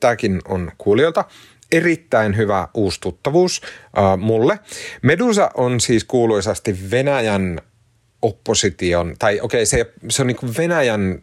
Tämäkin 0.00 0.40
on 0.48 0.72
kuulijoilta 0.78 1.24
erittäin 1.72 2.36
hyvä 2.36 2.68
uusi 2.74 3.00
tuttavuus 3.00 3.62
uh, 3.62 4.18
mulle. 4.18 4.58
Medusa 5.02 5.50
on 5.54 5.80
siis 5.80 6.04
kuuluisasti 6.04 6.90
Venäjän 6.90 7.60
opposition, 8.22 9.14
tai 9.18 9.40
okei, 9.40 9.58
okay, 9.58 9.66
se, 9.66 9.92
se 10.08 10.22
on 10.22 10.26
niin 10.26 10.56
Venäjän 10.58 11.20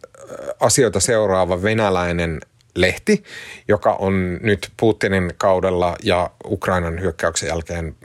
asioita 0.60 1.00
seuraava 1.00 1.62
venäläinen 1.62 2.40
lehti, 2.76 3.24
joka 3.68 3.92
on 3.92 4.38
nyt 4.42 4.72
Putinin 4.80 5.32
kaudella 5.38 5.96
ja 6.02 6.30
Ukrainan 6.44 7.00
hyökkäyksen 7.00 7.46
jälkeen, 7.46 7.96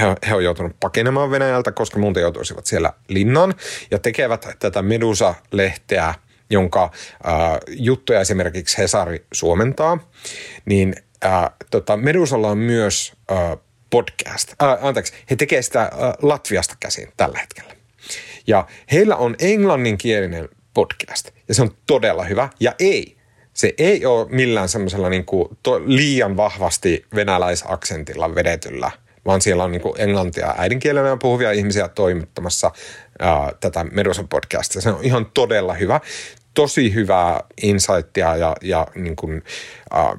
he, 0.00 0.16
he 0.28 0.34
on 0.34 0.44
joutunut 0.44 0.76
pakenemaan 0.80 1.30
Venäjältä, 1.30 1.72
koska 1.72 1.98
muuten 1.98 2.20
joutuisivat 2.20 2.66
siellä 2.66 2.92
linnan, 3.08 3.54
ja 3.90 3.98
tekevät 3.98 4.46
tätä 4.58 4.82
Medusa-lehteä, 4.82 6.14
jonka 6.50 6.82
äh, 6.82 6.92
juttuja 7.68 8.20
esimerkiksi 8.20 8.78
Hesari 8.78 9.26
suomentaa, 9.32 9.98
niin 10.64 10.94
äh, 11.24 11.50
tota, 11.70 11.96
Medusalla 11.96 12.48
on 12.48 12.58
myös 12.58 13.12
äh, 13.32 13.58
podcast, 13.90 14.54
äh, 14.62 14.84
anteeksi, 14.84 15.12
he 15.30 15.36
tekevät 15.36 15.64
sitä 15.64 15.82
äh, 15.82 15.90
Latviasta 16.22 16.76
käsin 16.80 17.08
tällä 17.16 17.38
hetkellä. 17.38 17.74
Ja 18.46 18.66
heillä 18.92 19.16
on 19.16 19.36
englanninkielinen 19.38 20.48
podcast, 20.74 21.30
ja 21.48 21.54
se 21.54 21.62
on 21.62 21.70
todella 21.86 22.24
hyvä, 22.24 22.48
ja 22.60 22.74
ei, 22.78 23.16
se 23.52 23.74
ei 23.78 24.06
ole 24.06 24.28
millään 24.30 24.68
semmoisella 24.68 25.08
niin 25.08 25.26
liian 25.86 26.36
vahvasti 26.36 27.06
venäläisaksentilla 27.14 28.34
vedetyllä, 28.34 28.90
vaan 29.24 29.40
siellä 29.40 29.64
on 29.64 29.72
niin 29.72 29.82
kuin 29.82 30.00
englantia 30.00 30.54
äidinkielenä 30.58 31.16
puhuvia 31.16 31.52
ihmisiä 31.52 31.88
toimittamassa 31.88 32.70
ää, 33.18 33.52
tätä 33.60 33.84
Medusan 33.84 34.28
podcastia. 34.28 34.82
Se 34.82 34.90
on 34.90 35.04
ihan 35.04 35.26
todella 35.34 35.74
hyvä. 35.74 36.00
Tosi 36.54 36.94
hyvää 36.94 37.40
insightia 37.62 38.36
ja, 38.36 38.56
ja 38.62 38.86
niin 38.94 39.16
kuin, 39.16 39.42
ää, 39.90 40.16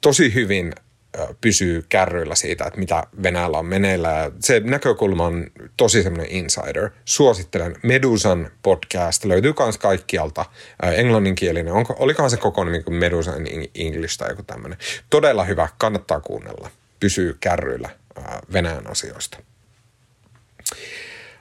tosi 0.00 0.34
hyvin 0.34 0.72
pysyy 1.40 1.84
kärryillä 1.88 2.34
siitä, 2.34 2.64
että 2.64 2.78
mitä 2.78 3.02
Venäjällä 3.22 3.58
on 3.58 3.66
meneillä. 3.66 4.30
Se 4.40 4.60
näkökulma 4.60 5.26
on 5.26 5.46
tosi 5.76 6.02
semmoinen 6.02 6.32
insider. 6.32 6.90
Suosittelen 7.04 7.76
Medusan 7.82 8.50
podcast. 8.62 9.24
Löytyy 9.24 9.54
myös 9.58 9.78
kaikkialta 9.78 10.44
englanninkielinen. 10.82 11.72
Onko, 11.72 11.96
olikohan 11.98 12.30
se 12.30 12.36
koko 12.36 12.64
nimi 12.64 12.82
kuin 12.82 12.94
Medusan 12.94 13.46
English 13.74 14.18
tai 14.18 14.30
joku 14.30 14.42
tämmöinen. 14.42 14.78
Todella 15.10 15.44
hyvä. 15.44 15.68
Kannattaa 15.78 16.20
kuunnella. 16.20 16.70
Pysyy 17.00 17.36
kärryillä 17.40 17.90
Venäjän 18.52 18.90
asioista. 18.90 19.38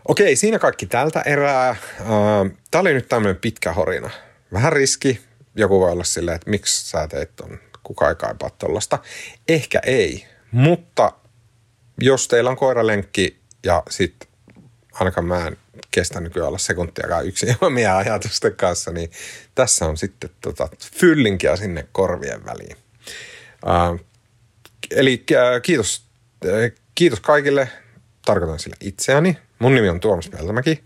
Okei, 0.05 0.36
siinä 0.36 0.59
kaikki 0.59 0.86
tältä 0.86 1.21
erää. 1.21 1.75
Tämä 2.71 2.82
oli 2.82 2.93
nyt 2.93 3.09
tämmöinen 3.09 3.36
pitkä 3.36 3.73
horina. 3.73 4.09
Vähän 4.53 4.73
riski. 4.73 5.21
Joku 5.55 5.80
voi 5.80 5.91
olla 5.91 6.03
silleen, 6.03 6.36
että 6.36 6.49
miksi 6.49 6.89
sä 6.89 7.07
teit 7.07 7.36
ton 7.36 7.59
kukaan 7.84 8.11
ei 8.11 8.15
kaipaa 8.15 8.49
tuollaista. 8.49 8.99
Ehkä 9.47 9.80
ei, 9.86 10.27
mutta 10.51 11.11
jos 12.01 12.27
teillä 12.27 12.49
on 12.49 12.57
koiralenkki 12.57 13.39
ja 13.63 13.84
sitten 13.89 14.30
ainakaan 14.93 15.25
mä 15.25 15.47
en 15.47 15.57
kestä 15.91 16.19
nykyään 16.19 16.47
olla 16.47 16.57
sekuntiakaan 16.57 17.25
yksin 17.25 17.55
omia 17.61 17.97
ajatusten 17.97 18.55
kanssa, 18.55 18.91
niin 18.91 19.11
tässä 19.55 19.86
on 19.86 19.97
sitten 19.97 20.30
tota 20.41 20.69
fyllinkiä 20.95 21.55
sinne 21.55 21.88
korvien 21.91 22.45
väliin. 22.45 22.77
Uh, 23.65 23.99
eli 24.91 25.25
kiitos, 25.63 26.09
kiitos 26.96 27.20
kaikille, 27.20 27.70
tarkoitan 28.26 28.60
sille 28.60 28.76
itseäni. 28.82 29.38
Mun 29.60 29.76
nimi 29.76 29.90
on 29.90 30.00
Tuomas 30.00 30.30
Peltomäki. 30.30 30.84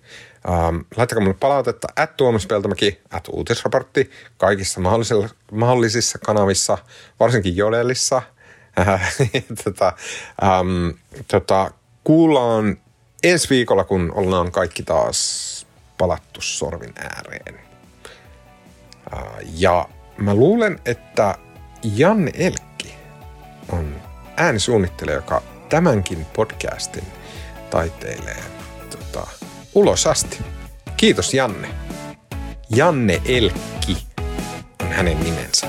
Ähm, 0.49 0.77
laittakaa 0.97 1.23
mulle 1.23 1.37
palautetta 1.39 1.87
at 1.95 2.17
Tuomas 2.17 2.47
Peltomäki, 2.47 2.99
at 3.11 3.27
uutisraportti 3.27 4.11
kaikissa 4.37 4.79
mahdollisissa, 4.79 5.35
mahdollisissa 5.51 6.19
kanavissa, 6.19 6.77
varsinkin 7.19 7.55
Jodelissa. 7.57 8.21
tota, 9.63 9.93
ähm, 10.43 10.89
tota, 11.27 11.71
kuullaan 12.03 12.77
ensi 13.23 13.49
viikolla, 13.49 13.83
kun 13.83 14.11
ollaan 14.15 14.51
kaikki 14.51 14.83
taas 14.83 15.67
palattu 15.97 16.41
sorvin 16.41 16.93
ääreen. 16.99 17.59
Äh, 19.13 19.23
ja 19.53 19.89
mä 20.17 20.35
luulen, 20.35 20.79
että 20.85 21.35
Janne 21.83 22.31
Elkki 22.35 22.95
on 23.69 23.95
äänisuunnittelija, 24.37 25.15
joka 25.15 25.41
tämänkin 25.69 26.25
podcastin 26.25 27.03
taiteilee 27.69 28.43
tota, 28.89 29.27
ulos 29.75 30.07
asti. 30.07 30.37
Kiitos 30.97 31.33
Janne. 31.33 31.69
Janne 32.69 33.21
Elkki 33.25 33.97
on 34.83 34.91
hänen 34.91 35.23
nimensä. 35.23 35.67